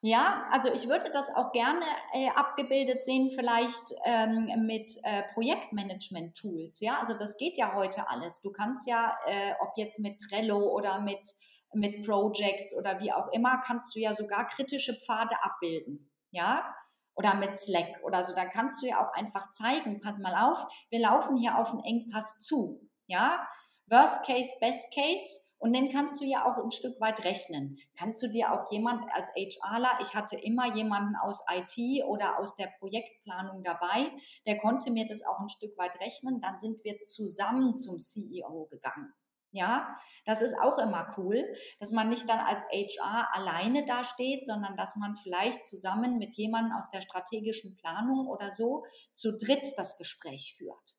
Ja, 0.00 0.46
also 0.52 0.72
ich 0.72 0.88
würde 0.88 1.10
das 1.12 1.28
auch 1.34 1.50
gerne 1.50 1.84
äh, 2.14 2.28
abgebildet 2.36 3.02
sehen, 3.02 3.30
vielleicht 3.34 3.94
ähm, 4.04 4.48
mit 4.64 4.92
äh, 5.02 5.24
Projektmanagement-Tools. 5.34 6.80
Ja, 6.80 7.00
also 7.00 7.14
das 7.14 7.36
geht 7.36 7.58
ja 7.58 7.74
heute 7.74 8.08
alles. 8.08 8.40
Du 8.40 8.52
kannst 8.52 8.86
ja, 8.86 9.18
äh, 9.26 9.54
ob 9.60 9.72
jetzt 9.76 9.98
mit 9.98 10.20
Trello 10.20 10.72
oder 10.72 11.00
mit 11.00 11.28
mit 11.74 12.06
Projects 12.06 12.74
oder 12.76 13.00
wie 13.00 13.12
auch 13.12 13.28
immer, 13.32 13.58
kannst 13.58 13.94
du 13.94 14.00
ja 14.00 14.12
sogar 14.12 14.48
kritische 14.48 14.94
Pfade 14.94 15.36
abbilden. 15.42 16.10
Ja, 16.30 16.74
oder 17.18 17.34
mit 17.34 17.56
Slack 17.56 18.00
oder 18.04 18.22
so. 18.22 18.34
Dann 18.34 18.50
kannst 18.50 18.80
du 18.80 18.86
ja 18.86 19.04
auch 19.04 19.12
einfach 19.12 19.50
zeigen, 19.50 20.00
pass 20.00 20.20
mal 20.20 20.34
auf, 20.34 20.64
wir 20.88 21.00
laufen 21.00 21.36
hier 21.36 21.58
auf 21.58 21.72
einen 21.72 21.82
Engpass 21.82 22.38
zu. 22.38 22.88
Ja, 23.06 23.46
Worst 23.86 24.24
Case, 24.24 24.54
Best 24.60 24.94
Case. 24.94 25.48
Und 25.60 25.74
dann 25.74 25.90
kannst 25.90 26.20
du 26.20 26.24
ja 26.24 26.44
auch 26.44 26.62
ein 26.62 26.70
Stück 26.70 27.00
weit 27.00 27.24
rechnen. 27.24 27.78
Kannst 27.98 28.22
du 28.22 28.28
dir 28.28 28.52
auch 28.52 28.70
jemand 28.70 29.10
als 29.12 29.32
HRler, 29.34 29.98
ich 30.00 30.14
hatte 30.14 30.36
immer 30.36 30.72
jemanden 30.76 31.16
aus 31.16 31.44
IT 31.50 32.04
oder 32.04 32.38
aus 32.38 32.54
der 32.54 32.68
Projektplanung 32.78 33.64
dabei, 33.64 34.12
der 34.46 34.58
konnte 34.58 34.92
mir 34.92 35.08
das 35.08 35.24
auch 35.26 35.40
ein 35.40 35.48
Stück 35.48 35.76
weit 35.76 35.98
rechnen. 36.00 36.40
Dann 36.40 36.60
sind 36.60 36.84
wir 36.84 37.02
zusammen 37.02 37.76
zum 37.76 37.98
CEO 37.98 38.68
gegangen. 38.70 39.12
Ja, 39.50 39.96
das 40.26 40.42
ist 40.42 40.54
auch 40.60 40.78
immer 40.78 41.10
cool, 41.16 41.42
dass 41.80 41.90
man 41.90 42.10
nicht 42.10 42.28
dann 42.28 42.40
als 42.40 42.64
HR 42.64 43.28
alleine 43.32 43.86
dasteht, 43.86 44.44
sondern 44.44 44.76
dass 44.76 44.96
man 44.96 45.16
vielleicht 45.16 45.64
zusammen 45.64 46.18
mit 46.18 46.34
jemandem 46.34 46.76
aus 46.76 46.90
der 46.90 47.00
strategischen 47.00 47.74
Planung 47.76 48.26
oder 48.26 48.50
so 48.50 48.84
zu 49.14 49.38
dritt 49.38 49.66
das 49.76 49.96
Gespräch 49.96 50.54
führt. 50.58 50.98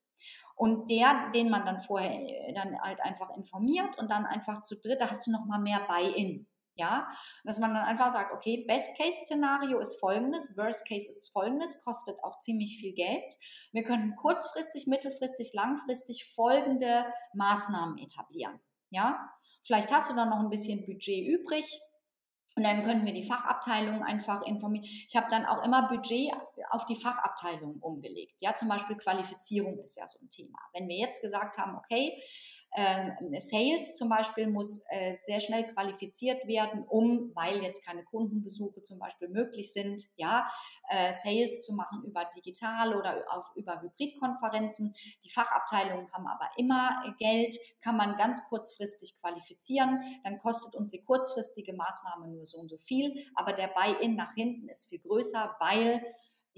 Und 0.55 0.89
der, 0.89 1.31
den 1.33 1.49
man 1.49 1.65
dann 1.65 1.79
vorher 1.79 2.12
äh, 2.12 2.53
dann 2.53 2.77
halt 2.81 2.99
einfach 3.01 3.29
informiert 3.38 3.97
und 3.97 4.12
dann 4.12 4.25
einfach 4.25 4.62
zu 4.63 4.75
dritt, 4.77 4.99
da 4.99 5.09
hast 5.09 5.25
du 5.25 5.31
noch 5.31 5.45
mal 5.45 5.59
mehr 5.59 5.79
Buy-in. 5.88 6.48
Ja, 6.79 7.09
dass 7.43 7.59
man 7.59 7.73
dann 7.73 7.83
einfach 7.83 8.09
sagt, 8.09 8.31
okay, 8.31 8.63
Best-Case-Szenario 8.65 9.79
ist 9.79 9.99
folgendes, 9.99 10.55
Worst-Case 10.55 11.09
ist 11.09 11.29
folgendes, 11.33 11.81
kostet 11.83 12.15
auch 12.23 12.39
ziemlich 12.39 12.77
viel 12.79 12.93
Geld. 12.93 13.33
Wir 13.73 13.83
können 13.83 14.15
kurzfristig, 14.15 14.87
mittelfristig, 14.87 15.51
langfristig 15.53 16.31
folgende 16.33 17.05
Maßnahmen 17.33 17.97
etablieren. 17.97 18.61
Ja, 18.91 19.29
vielleicht 19.61 19.91
hast 19.91 20.09
du 20.09 20.15
dann 20.15 20.29
noch 20.29 20.39
ein 20.39 20.49
bisschen 20.49 20.85
Budget 20.85 21.27
übrig. 21.27 21.65
Und 22.55 22.63
dann 22.63 22.83
können 22.83 23.05
wir 23.05 23.13
die 23.13 23.23
Fachabteilung 23.23 24.03
einfach 24.03 24.41
informieren. 24.45 24.85
Ich 24.85 25.15
habe 25.15 25.27
dann 25.29 25.45
auch 25.45 25.63
immer 25.63 25.87
Budget 25.89 26.31
auf 26.71 26.85
die 26.85 26.95
Fachabteilung 26.95 27.79
umgelegt. 27.79 28.41
Ja, 28.41 28.55
zum 28.55 28.69
Beispiel 28.69 28.95
Qualifizierung 28.95 29.79
ist 29.79 29.97
ja 29.97 30.07
so 30.07 30.19
ein 30.19 30.29
Thema. 30.29 30.59
Wenn 30.73 30.87
wir 30.87 30.97
jetzt 30.97 31.21
gesagt 31.21 31.57
haben, 31.57 31.77
okay, 31.77 32.21
Sales 33.39 33.95
zum 33.95 34.10
Beispiel 34.10 34.47
muss 34.47 34.84
äh, 34.89 35.15
sehr 35.15 35.39
schnell 35.39 35.73
qualifiziert 35.73 36.47
werden, 36.47 36.84
um, 36.88 37.32
weil 37.34 37.63
jetzt 37.63 37.84
keine 37.84 38.03
Kundenbesuche 38.03 38.82
zum 38.84 38.99
Beispiel 38.99 39.27
möglich 39.27 39.73
sind, 39.73 40.03
ja, 40.17 40.47
äh, 40.89 41.12
Sales 41.12 41.65
zu 41.65 41.73
machen 41.73 42.03
über 42.05 42.29
digital 42.36 42.95
oder 42.95 43.23
auf, 43.32 43.51
über 43.55 43.82
Hybridkonferenzen. 43.82 44.93
Die 45.23 45.29
Fachabteilungen 45.29 46.12
haben 46.12 46.27
aber 46.27 46.49
immer 46.58 47.15
Geld, 47.17 47.58
kann 47.82 47.97
man 47.97 48.17
ganz 48.17 48.43
kurzfristig 48.49 49.19
qualifizieren. 49.19 50.01
Dann 50.23 50.38
kostet 50.39 50.75
uns 50.75 50.91
die 50.91 51.03
kurzfristige 51.03 51.73
Maßnahme 51.73 52.27
nur 52.27 52.45
so 52.45 52.60
und 52.60 52.69
so 52.69 52.77
viel, 52.77 53.25
aber 53.36 53.53
der 53.53 53.69
Buy-in 53.69 54.15
nach 54.15 54.34
hinten 54.36 54.69
ist 54.69 54.89
viel 54.89 54.99
größer, 54.99 55.55
weil 55.60 56.03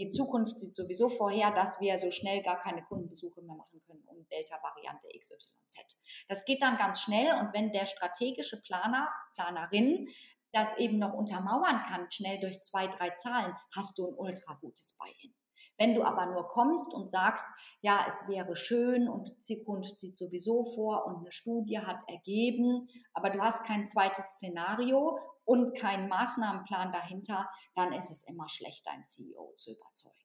die 0.01 0.09
Zukunft 0.09 0.59
sieht 0.59 0.73
sowieso 0.73 1.09
vorher, 1.09 1.51
dass 1.51 1.79
wir 1.79 1.99
so 1.99 2.09
schnell 2.09 2.41
gar 2.41 2.59
keine 2.59 2.83
Kundenbesuche 2.83 3.41
mehr 3.43 3.55
machen 3.55 3.81
können. 3.85 4.03
Und 4.07 4.31
Delta-Variante 4.31 5.07
XYZ. 5.15 6.01
Das 6.27 6.43
geht 6.45 6.61
dann 6.61 6.77
ganz 6.77 7.01
schnell 7.01 7.31
und 7.39 7.53
wenn 7.53 7.71
der 7.71 7.85
strategische 7.85 8.61
Planer, 8.61 9.09
Planerin 9.35 10.07
das 10.53 10.77
eben 10.77 10.97
noch 10.97 11.13
untermauern 11.13 11.83
kann, 11.87 12.09
schnell 12.11 12.39
durch 12.39 12.61
zwei, 12.61 12.87
drei 12.87 13.11
Zahlen, 13.11 13.55
hast 13.75 13.97
du 13.97 14.07
ein 14.07 14.15
ultra 14.15 14.55
gutes 14.55 14.97
Buy-in. 14.97 15.33
Wenn 15.81 15.95
du 15.95 16.03
aber 16.03 16.27
nur 16.27 16.47
kommst 16.47 16.93
und 16.93 17.09
sagst, 17.09 17.47
ja, 17.81 18.05
es 18.07 18.27
wäre 18.27 18.55
schön 18.55 19.09
und 19.09 19.27
die 19.27 19.39
Zukunft 19.39 19.99
sieht 19.99 20.15
sowieso 20.15 20.63
vor 20.63 21.07
und 21.07 21.21
eine 21.21 21.31
Studie 21.31 21.79
hat 21.79 21.97
ergeben, 22.07 22.87
aber 23.15 23.31
du 23.31 23.39
hast 23.39 23.65
kein 23.65 23.87
zweites 23.87 24.35
Szenario 24.35 25.17
und 25.43 25.75
keinen 25.75 26.07
Maßnahmenplan 26.07 26.91
dahinter, 26.91 27.49
dann 27.73 27.93
ist 27.93 28.11
es 28.11 28.21
immer 28.27 28.47
schlecht, 28.47 28.85
dein 28.85 29.03
CEO 29.05 29.53
zu 29.55 29.71
überzeugen. 29.71 30.15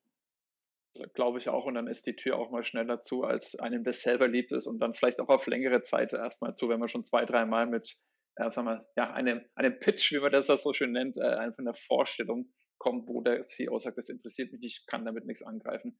Glaube 1.15 1.39
ich 1.39 1.49
auch. 1.49 1.65
Und 1.65 1.73
dann 1.73 1.87
ist 1.87 2.05
die 2.05 2.15
Tür 2.15 2.37
auch 2.37 2.51
mal 2.51 2.63
schneller 2.63 2.99
zu, 2.99 3.23
als 3.23 3.57
einem 3.57 3.83
das 3.83 4.01
selber 4.01 4.27
liebt 4.27 4.51
ist 4.51 4.67
und 4.67 4.77
dann 4.77 4.93
vielleicht 4.93 5.19
auch 5.19 5.29
auf 5.29 5.47
längere 5.47 5.81
Zeit 5.81 6.13
erstmal 6.13 6.53
zu, 6.53 6.69
wenn 6.69 6.79
man 6.79 6.87
schon 6.87 7.03
zwei, 7.03 7.25
dreimal 7.25 7.65
mit 7.65 7.97
äh, 8.35 8.51
sagen 8.51 8.67
wir, 8.67 8.87
ja, 8.95 9.11
einem, 9.11 9.41
einem 9.55 9.79
Pitch, 9.79 10.11
wie 10.11 10.19
man 10.19 10.31
das 10.31 10.45
so 10.45 10.71
schön 10.71 10.91
nennt, 10.91 11.17
äh, 11.17 11.23
einfach 11.23 11.57
einer 11.57 11.73
Vorstellung 11.73 12.53
kommt, 12.77 13.09
wo 13.09 13.21
der 13.21 13.41
CEO 13.41 13.79
sagt, 13.79 13.97
das 13.97 14.09
interessiert 14.09 14.51
mich, 14.51 14.63
ich 14.63 14.85
kann 14.87 15.05
damit 15.05 15.25
nichts 15.25 15.43
angreifen. 15.43 15.99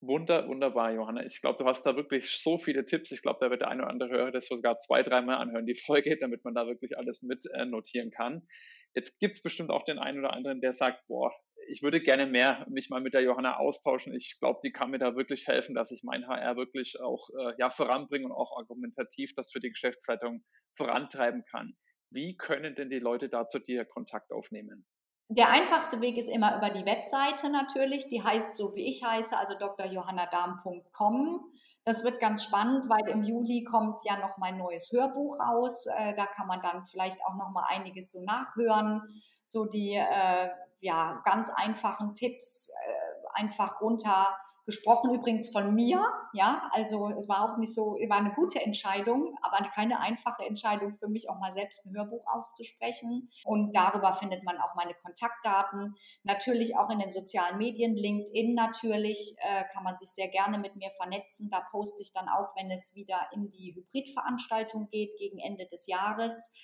Wunder, 0.00 0.46
wunderbar, 0.48 0.92
Johanna. 0.92 1.24
Ich 1.24 1.40
glaube, 1.40 1.56
du 1.56 1.64
hast 1.64 1.84
da 1.84 1.96
wirklich 1.96 2.28
so 2.30 2.58
viele 2.58 2.84
Tipps. 2.84 3.10
Ich 3.10 3.22
glaube, 3.22 3.38
da 3.40 3.50
wird 3.50 3.62
der 3.62 3.68
eine 3.68 3.82
oder 3.82 3.90
andere 3.90 4.10
Hörer 4.10 4.32
das 4.32 4.46
sogar 4.46 4.78
zwei, 4.78 5.02
dreimal 5.02 5.36
anhören, 5.36 5.64
die 5.66 5.74
Folge, 5.74 6.16
damit 6.20 6.44
man 6.44 6.54
da 6.54 6.66
wirklich 6.66 6.98
alles 6.98 7.22
mit 7.22 7.44
äh, 7.54 7.64
notieren 7.64 8.10
kann. 8.10 8.46
Jetzt 8.94 9.18
gibt 9.18 9.36
es 9.36 9.42
bestimmt 9.42 9.70
auch 9.70 9.84
den 9.84 9.98
einen 9.98 10.18
oder 10.18 10.32
anderen, 10.32 10.60
der 10.60 10.72
sagt, 10.72 11.06
boah, 11.06 11.32
ich 11.68 11.82
würde 11.82 12.02
gerne 12.02 12.26
mehr 12.26 12.66
mich 12.68 12.90
mal 12.90 13.00
mit 13.00 13.14
der 13.14 13.22
Johanna 13.22 13.56
austauschen. 13.56 14.14
Ich 14.14 14.38
glaube, 14.38 14.60
die 14.62 14.72
kann 14.72 14.90
mir 14.90 14.98
da 14.98 15.16
wirklich 15.16 15.46
helfen, 15.46 15.74
dass 15.74 15.90
ich 15.90 16.02
mein 16.04 16.26
HR 16.26 16.56
wirklich 16.56 17.00
auch 17.00 17.28
äh, 17.30 17.54
ja, 17.58 17.70
voranbringe 17.70 18.26
und 18.26 18.32
auch 18.32 18.58
argumentativ 18.58 19.34
das 19.34 19.50
für 19.50 19.60
die 19.60 19.70
Geschäftsleitung 19.70 20.44
vorantreiben 20.74 21.44
kann. 21.50 21.74
Wie 22.10 22.36
können 22.36 22.76
denn 22.76 22.90
die 22.90 22.98
Leute 22.98 23.28
da 23.28 23.46
zu 23.46 23.58
dir 23.58 23.84
Kontakt 23.84 24.30
aufnehmen? 24.32 24.86
Der 25.28 25.48
einfachste 25.50 26.00
Weg 26.00 26.18
ist 26.18 26.28
immer 26.28 26.56
über 26.56 26.70
die 26.70 26.84
Webseite 26.84 27.48
natürlich. 27.48 28.08
Die 28.08 28.22
heißt 28.22 28.56
so 28.56 28.74
wie 28.74 28.88
ich 28.88 29.04
heiße, 29.04 29.36
also 29.36 29.54
drjohannadarm.com. 29.54 31.50
Das 31.84 32.04
wird 32.04 32.20
ganz 32.20 32.44
spannend, 32.44 32.88
weil 32.88 33.08
im 33.10 33.24
Juli 33.24 33.64
kommt 33.64 34.04
ja 34.04 34.18
noch 34.18 34.38
mein 34.38 34.56
neues 34.56 34.90
Hörbuch 34.92 35.38
raus. 35.38 35.86
Äh, 35.86 36.14
da 36.14 36.26
kann 36.26 36.46
man 36.46 36.62
dann 36.62 36.84
vielleicht 36.86 37.18
auch 37.26 37.34
noch 37.34 37.50
mal 37.50 37.66
einiges 37.68 38.12
so 38.12 38.22
nachhören. 38.24 39.02
So 39.44 39.66
die 39.66 39.94
äh, 39.94 40.48
ja 40.80 41.22
ganz 41.24 41.50
einfachen 41.50 42.14
Tipps 42.14 42.68
äh, 42.68 43.40
einfach 43.40 43.80
runter 43.80 44.28
gesprochen 44.66 45.14
übrigens 45.14 45.50
von 45.50 45.74
mir, 45.74 46.02
ja, 46.32 46.68
also 46.72 47.10
es 47.10 47.28
war 47.28 47.44
auch 47.44 47.58
nicht 47.58 47.74
so, 47.74 47.96
war 48.08 48.18
eine 48.18 48.32
gute 48.32 48.60
Entscheidung, 48.60 49.36
aber 49.42 49.68
keine 49.74 50.00
einfache 50.00 50.44
Entscheidung 50.44 50.96
für 50.96 51.08
mich, 51.08 51.28
auch 51.28 51.38
mal 51.38 51.52
selbst 51.52 51.84
ein 51.84 51.94
Hörbuch 51.94 52.24
auszusprechen. 52.26 53.30
Und 53.44 53.74
darüber 53.74 54.14
findet 54.14 54.42
man 54.44 54.58
auch 54.58 54.74
meine 54.74 54.94
Kontaktdaten. 54.94 55.94
Natürlich 56.22 56.76
auch 56.76 56.90
in 56.90 56.98
den 56.98 57.10
sozialen 57.10 57.58
Medien, 57.58 57.94
LinkedIn 57.94 58.54
natürlich, 58.54 59.36
äh, 59.38 59.64
kann 59.72 59.84
man 59.84 59.98
sich 59.98 60.08
sehr 60.08 60.28
gerne 60.28 60.58
mit 60.58 60.76
mir 60.76 60.90
vernetzen. 60.92 61.48
Da 61.50 61.60
poste 61.70 62.02
ich 62.02 62.12
dann 62.12 62.28
auch, 62.28 62.56
wenn 62.56 62.70
es 62.70 62.94
wieder 62.94 63.28
in 63.32 63.50
die 63.50 63.74
Hybridveranstaltung 63.74 64.88
geht, 64.88 65.16
gegen 65.18 65.38
Ende 65.38 65.66
des 65.66 65.86
Jahres. 65.86 66.54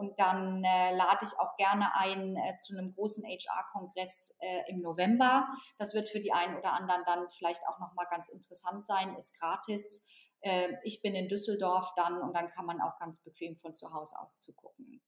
Und 0.00 0.18
dann 0.18 0.64
äh, 0.64 0.96
lade 0.96 1.18
ich 1.24 1.38
auch 1.38 1.58
gerne 1.58 1.94
ein 1.94 2.34
äh, 2.34 2.56
zu 2.58 2.74
einem 2.74 2.94
großen 2.94 3.22
HR-Kongress 3.22 4.34
äh, 4.40 4.70
im 4.70 4.80
November. 4.80 5.46
Das 5.76 5.92
wird 5.92 6.08
für 6.08 6.20
die 6.20 6.32
einen 6.32 6.56
oder 6.56 6.72
anderen 6.72 7.02
dann 7.04 7.28
vielleicht 7.28 7.68
auch 7.68 7.78
nochmal 7.78 8.06
ganz 8.08 8.30
interessant 8.30 8.86
sein, 8.86 9.14
ist 9.18 9.38
gratis. 9.38 10.08
Äh, 10.40 10.68
ich 10.84 11.02
bin 11.02 11.14
in 11.14 11.28
Düsseldorf 11.28 11.92
dann 11.96 12.22
und 12.22 12.34
dann 12.34 12.50
kann 12.50 12.64
man 12.64 12.80
auch 12.80 12.98
ganz 12.98 13.22
bequem 13.22 13.56
von 13.56 13.74
zu 13.74 13.92
Hause 13.92 14.18
aus 14.18 14.40
zugucken. 14.40 15.02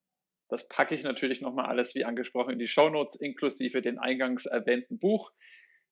Das 0.49 0.69
packe 0.69 0.95
ich 0.95 1.05
natürlich 1.05 1.41
nochmal 1.41 1.71
alles 1.71 1.95
wie 1.95 2.05
angesprochen 2.05 2.53
in 2.53 2.59
die 2.59 2.69
Shownotes, 2.69 3.17
inklusive 3.17 3.81
den 3.81 3.99
eingangs 3.99 4.45
erwähnten 4.45 4.99
Buch. 4.99 5.33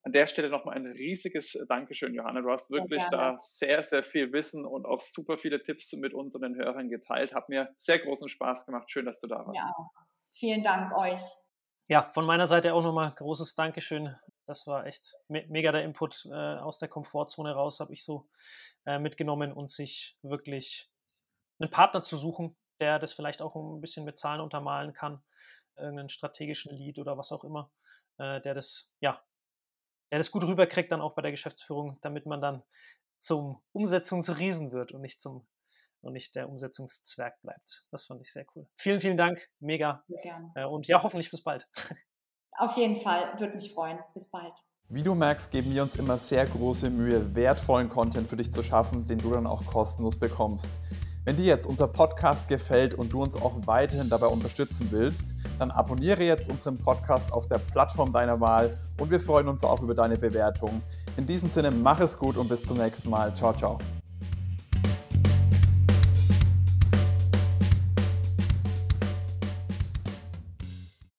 An 0.03 0.13
der 0.13 0.27
Stelle 0.27 0.49
nochmal 0.49 0.77
ein 0.77 0.87
riesiges 0.87 1.59
Dankeschön, 1.69 2.15
Johanna. 2.15 2.41
Du 2.41 2.51
hast 2.51 2.71
wirklich 2.71 3.03
da 3.11 3.37
sehr, 3.39 3.83
sehr 3.83 4.03
viel 4.03 4.33
Wissen 4.33 4.65
und 4.65 4.87
auch 4.87 5.01
super 5.01 5.37
viele 5.37 5.63
Tipps 5.63 5.93
mit 5.93 6.15
unseren 6.15 6.57
Hörern 6.57 6.89
geteilt. 6.89 7.35
Hat 7.35 7.51
mir 7.51 7.69
sehr 7.77 7.99
großen 7.99 8.29
Spaß 8.29 8.65
gemacht. 8.65 8.91
Schön, 8.91 9.05
dass 9.05 9.21
du 9.21 9.27
da 9.27 9.47
warst. 9.47 9.59
Ja, 9.59 9.91
vielen 10.31 10.63
Dank 10.63 10.97
euch. 10.97 11.21
Ja, 11.89 12.09
von 12.09 12.25
meiner 12.25 12.47
Seite 12.47 12.73
auch 12.73 12.83
nochmal 12.83 13.13
großes 13.15 13.55
Dankeschön. 13.57 14.17
Das 14.47 14.67
war 14.67 14.87
echt 14.87 15.17
me 15.29 15.45
mega 15.49 15.71
der 15.71 15.85
Input 15.85 16.25
äh, 16.31 16.35
aus 16.35 16.79
der 16.79 16.89
Komfortzone 16.89 17.53
raus, 17.53 17.81
habe 17.81 17.93
ich 17.93 18.05
so 18.05 18.27
äh, 18.87 18.99
mitgenommen 18.99 19.53
und 19.53 19.71
sich 19.71 20.17
wirklich 20.23 20.89
einen 21.59 21.71
Partner 21.71 22.03
zu 22.03 22.17
suchen, 22.17 22.57
der 22.81 22.99
das 22.99 23.13
vielleicht 23.13 23.43
auch 23.43 23.55
ein 23.55 23.81
bisschen 23.81 24.05
mit 24.05 24.19
Zahlen 24.19 24.41
untermalen 24.41 24.93
kann, 24.93 25.23
irgendeinen 25.77 26.09
strategischen 26.09 26.75
Lead 26.75 26.99
oder 26.99 27.19
was 27.19 27.33
auch 27.33 27.45
immer, 27.45 27.71
äh, 28.19 28.41
der 28.41 28.55
das 28.55 28.91
ja 29.01 29.23
der 30.11 30.18
das 30.18 30.31
gut 30.31 30.44
rüberkriegt 30.44 30.90
dann 30.92 31.01
auch 31.01 31.14
bei 31.14 31.23
der 31.23 31.31
Geschäftsführung, 31.31 31.99
damit 32.01 32.27
man 32.27 32.40
dann 32.40 32.62
zum 33.16 33.62
Umsetzungsriesen 33.73 34.73
wird 34.73 34.92
und 34.92 35.03
nicht 35.03 35.20
zum 35.20 35.46
und 36.03 36.14
nicht 36.14 36.35
der 36.35 36.49
Umsetzungszwerg 36.49 37.40
bleibt. 37.42 37.85
Das 37.90 38.07
fand 38.07 38.23
ich 38.23 38.33
sehr 38.33 38.46
cool. 38.55 38.66
Vielen, 38.77 39.01
vielen 39.01 39.16
Dank. 39.16 39.49
Mega. 39.61 40.03
Gerne. 40.23 40.51
Äh, 40.55 40.64
und 40.64 40.87
ja, 40.87 41.03
hoffentlich 41.03 41.31
bis 41.31 41.42
bald. 41.42 41.68
Auf 42.59 42.77
jeden 42.77 42.96
Fall. 42.96 43.38
Würde 43.38 43.55
mich 43.55 43.73
freuen. 43.73 43.99
Bis 44.14 44.29
bald. 44.29 44.55
Wie 44.88 45.03
du 45.03 45.14
merkst, 45.14 45.53
geben 45.53 45.73
wir 45.73 45.83
uns 45.83 45.96
immer 45.96 46.18
sehr 46.18 46.44
große 46.46 46.90
Mühe, 46.90 47.35
wertvollen 47.35 47.88
Content 47.88 48.29
für 48.29 48.37
dich 48.37 48.53
zu 48.53 48.62
schaffen, 48.62 49.07
den 49.07 49.18
du 49.18 49.33
dann 49.33 49.46
auch 49.46 49.64
kostenlos 49.64 50.18
bekommst. 50.18 50.68
Wenn 51.31 51.37
dir 51.37 51.45
jetzt 51.45 51.69
unser 51.69 51.87
Podcast 51.87 52.49
gefällt 52.49 52.93
und 52.93 53.12
du 53.12 53.23
uns 53.23 53.37
auch 53.37 53.55
weiterhin 53.64 54.09
dabei 54.09 54.27
unterstützen 54.27 54.88
willst, 54.90 55.33
dann 55.61 55.71
abonniere 55.71 56.25
jetzt 56.25 56.51
unseren 56.51 56.77
Podcast 56.77 57.33
auf 57.33 57.47
der 57.47 57.59
Plattform 57.59 58.12
deiner 58.12 58.40
Wahl 58.40 58.77
und 58.99 59.12
wir 59.12 59.21
freuen 59.21 59.47
uns 59.47 59.62
auch 59.62 59.81
über 59.81 59.95
deine 59.95 60.16
Bewertung. 60.16 60.83
In 61.16 61.29
diesem 61.29 61.49
Sinne, 61.49 61.71
mach 61.71 62.01
es 62.01 62.19
gut 62.19 62.37
und 62.37 62.49
bis 62.49 62.64
zum 62.64 62.79
nächsten 62.79 63.11
Mal. 63.11 63.33
Ciao, 63.33 63.53
ciao. 63.53 63.79